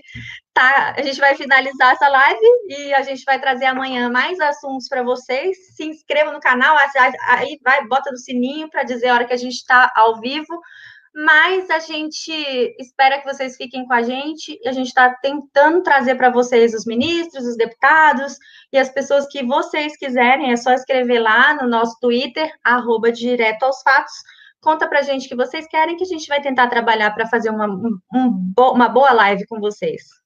tá, 0.54 0.94
a 0.96 1.02
gente 1.02 1.18
vai 1.18 1.34
finalizar 1.34 1.92
essa 1.92 2.08
live 2.08 2.46
e 2.68 2.94
a 2.94 3.02
gente 3.02 3.24
vai 3.24 3.40
trazer 3.40 3.66
amanhã 3.66 4.10
mais 4.10 4.38
assuntos 4.40 4.88
para 4.88 5.02
vocês. 5.02 5.74
Se 5.76 5.84
inscreva 5.84 6.32
no 6.32 6.40
canal, 6.40 6.76
aí 7.28 7.58
vai, 7.62 7.86
bota 7.86 8.10
no 8.10 8.18
sininho 8.18 8.68
para 8.68 8.82
dizer 8.82 9.08
a 9.08 9.14
hora 9.14 9.24
que 9.26 9.32
a 9.32 9.38
gente 9.38 9.54
está 9.54 9.90
ao 9.94 10.20
vivo. 10.20 10.60
Mas 11.12 11.68
a 11.70 11.80
gente 11.80 12.32
espera 12.78 13.18
que 13.18 13.24
vocês 13.24 13.56
fiquem 13.56 13.84
com 13.84 13.92
a 13.92 14.00
gente 14.00 14.60
a 14.64 14.70
gente 14.70 14.86
está 14.86 15.12
tentando 15.16 15.82
trazer 15.82 16.14
para 16.14 16.30
vocês 16.30 16.72
os 16.72 16.86
ministros, 16.86 17.44
os 17.44 17.56
deputados 17.56 18.36
e 18.72 18.78
as 18.78 18.90
pessoas 18.90 19.26
que 19.26 19.44
vocês 19.44 19.96
quiserem. 19.96 20.52
É 20.52 20.56
só 20.56 20.72
escrever 20.72 21.18
lá 21.18 21.54
no 21.54 21.68
nosso 21.68 21.98
Twitter, 22.00 22.48
arroba 22.62 23.10
direto 23.10 23.64
aos 23.64 23.82
fatos. 23.82 24.14
Conta 24.60 24.86
para 24.86 25.00
a 25.00 25.02
gente 25.02 25.28
que 25.28 25.34
vocês 25.34 25.66
querem 25.66 25.96
que 25.96 26.04
a 26.04 26.06
gente 26.06 26.28
vai 26.28 26.40
tentar 26.40 26.68
trabalhar 26.68 27.10
para 27.12 27.26
fazer 27.26 27.50
uma, 27.50 27.66
um, 27.66 28.52
uma 28.56 28.88
boa 28.88 29.10
live 29.12 29.46
com 29.46 29.58
vocês. 29.58 30.19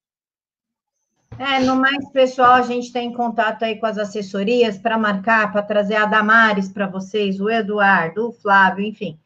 É, 1.38 1.60
no 1.60 1.76
mais, 1.76 2.08
pessoal, 2.10 2.52
a 2.52 2.62
gente 2.62 2.92
tem 2.92 3.12
contato 3.12 3.64
aí 3.64 3.76
com 3.76 3.86
as 3.86 3.98
assessorias 3.98 4.78
para 4.78 4.96
marcar, 4.96 5.50
para 5.52 5.62
trazer 5.62 5.96
a 5.96 6.06
Damares 6.06 6.68
para 6.68 6.86
vocês, 6.86 7.40
o 7.40 7.50
Eduardo, 7.50 8.28
o 8.28 8.32
Flávio, 8.32 8.84
enfim 8.84 9.18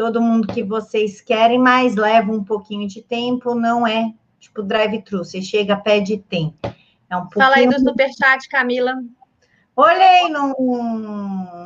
todo 0.00 0.18
mundo 0.18 0.48
que 0.48 0.62
vocês 0.62 1.20
querem, 1.20 1.58
mas 1.58 1.94
leva 1.94 2.32
um 2.32 2.42
pouquinho 2.42 2.88
de 2.88 3.02
tempo, 3.02 3.54
não 3.54 3.86
é 3.86 4.10
tipo 4.38 4.62
drive-thru, 4.62 5.18
você 5.18 5.42
chega, 5.42 5.76
pede 5.76 6.16
tem. 6.16 6.54
É 7.10 7.14
um 7.18 7.26
pouquinho... 7.26 7.44
Fala 7.44 7.56
aí 7.56 7.68
do 7.68 7.78
superchat, 7.78 8.48
Camila. 8.48 8.94
Olhei, 9.76 10.30
não, 10.30 10.56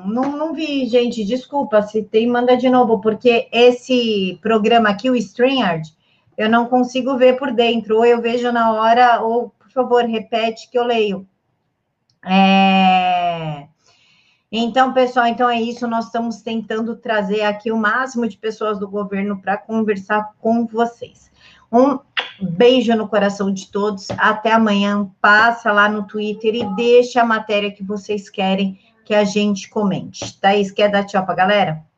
não, 0.05 0.37
não 0.37 0.53
vi, 0.53 0.85
gente, 0.87 1.25
desculpa, 1.25 1.81
se 1.83 2.03
tem, 2.03 2.27
manda 2.27 2.57
de 2.57 2.69
novo, 2.69 3.01
porque 3.01 3.49
esse 3.53 4.37
programa 4.43 4.89
aqui, 4.89 5.09
o 5.09 5.15
StreamYard, 5.15 5.89
eu 6.37 6.51
não 6.51 6.67
consigo 6.67 7.17
ver 7.17 7.39
por 7.39 7.53
dentro, 7.53 7.99
ou 7.99 8.05
eu 8.05 8.21
vejo 8.21 8.51
na 8.51 8.73
hora, 8.73 9.21
ou, 9.21 9.54
favor, 9.75 10.05
repete 10.05 10.71
que 10.71 10.79
eu 10.79 10.85
leio. 10.85 11.29
É... 12.25 13.67
Então, 14.51 14.93
pessoal, 14.95 15.27
então 15.27 15.51
é 15.51 15.61
isso. 15.61 15.87
Nós 15.87 16.07
estamos 16.07 16.41
tentando 16.41 16.97
trazer 16.97 17.43
aqui 17.43 17.73
o 17.73 17.77
máximo 17.77 18.29
de 18.29 18.39
pessoas 18.39 18.79
do 18.79 18.89
governo 18.89 19.41
para 19.41 19.57
conversar 19.57 20.33
com 20.39 20.67
vocês. 20.67 21.31
Um 21.73 21.99
beijo 22.41 22.95
no 22.95 23.09
coração 23.09 23.53
de 23.53 23.71
todos. 23.71 24.09
Até 24.13 24.53
amanhã. 24.53 25.11
Passa 25.21 25.73
lá 25.73 25.89
no 25.89 26.07
Twitter 26.07 26.55
e 26.55 26.77
deixa 26.77 27.23
a 27.23 27.27
matéria 27.27 27.73
que 27.73 27.83
vocês 27.83 28.31
querem 28.31 28.79
que 29.05 29.15
a 29.15 29.25
gente 29.25 29.69
comente. 29.69 30.39
Thaís, 30.41 30.71
quer 30.71 30.91
dar 30.91 31.05
tchau 31.05 31.27
para 31.27 31.35
galera? 31.35 31.94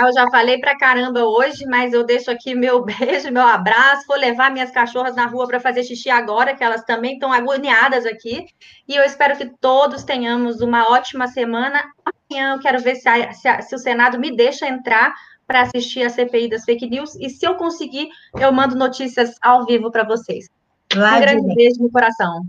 Eu 0.00 0.12
já 0.12 0.28
falei 0.30 0.58
para 0.58 0.76
caramba 0.76 1.24
hoje, 1.24 1.64
mas 1.66 1.92
eu 1.92 2.04
deixo 2.04 2.30
aqui 2.30 2.54
meu 2.54 2.82
beijo, 2.84 3.30
meu 3.30 3.46
abraço. 3.46 4.06
Vou 4.06 4.16
levar 4.16 4.50
minhas 4.50 4.70
cachorras 4.70 5.14
na 5.14 5.26
rua 5.26 5.46
para 5.46 5.60
fazer 5.60 5.84
xixi 5.84 6.10
agora, 6.10 6.54
que 6.54 6.64
elas 6.64 6.84
também 6.84 7.14
estão 7.14 7.32
agoniadas 7.32 8.04
aqui. 8.04 8.46
E 8.88 8.94
eu 8.94 9.04
espero 9.04 9.36
que 9.36 9.46
todos 9.60 10.02
tenhamos 10.02 10.60
uma 10.60 10.90
ótima 10.90 11.28
semana. 11.28 11.84
Amanhã 12.04 12.54
eu 12.54 12.60
quero 12.60 12.80
ver 12.80 12.96
se, 12.96 13.08
a, 13.08 13.32
se, 13.32 13.48
a, 13.48 13.62
se 13.62 13.74
o 13.74 13.78
Senado 13.78 14.18
me 14.18 14.34
deixa 14.34 14.66
entrar 14.66 15.14
para 15.46 15.62
assistir 15.62 16.02
a 16.02 16.10
CPI 16.10 16.48
das 16.48 16.64
fake 16.64 16.88
news. 16.88 17.14
E 17.16 17.28
se 17.28 17.46
eu 17.46 17.54
conseguir, 17.54 18.08
eu 18.38 18.50
mando 18.52 18.74
notícias 18.74 19.36
ao 19.42 19.64
vivo 19.64 19.90
para 19.90 20.04
vocês. 20.04 20.48
Lá 20.94 21.16
um 21.16 21.20
grande 21.20 21.54
beijo 21.54 21.82
no 21.82 21.90
coração. 21.90 22.42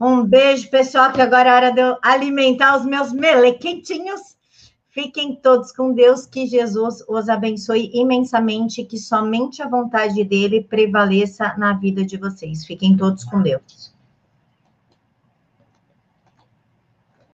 Um 0.00 0.24
beijo, 0.24 0.70
pessoal, 0.70 1.12
que 1.12 1.20
agora 1.20 1.50
é 1.50 1.54
hora 1.54 1.72
de 1.72 1.80
eu 1.80 1.96
alimentar 2.02 2.76
os 2.76 2.84
meus 2.84 3.12
melequentinhos. 3.12 4.37
Fiquem 5.00 5.36
todos 5.36 5.70
com 5.70 5.92
Deus, 5.92 6.26
que 6.26 6.44
Jesus 6.44 7.04
os 7.06 7.28
abençoe 7.28 7.88
imensamente, 7.94 8.82
que 8.82 8.98
somente 8.98 9.62
a 9.62 9.68
vontade 9.68 10.24
dele 10.24 10.60
prevaleça 10.60 11.54
na 11.56 11.72
vida 11.72 12.04
de 12.04 12.16
vocês. 12.16 12.66
Fiquem 12.66 12.96
todos 12.96 13.22
com 13.22 13.40
Deus. 13.40 13.94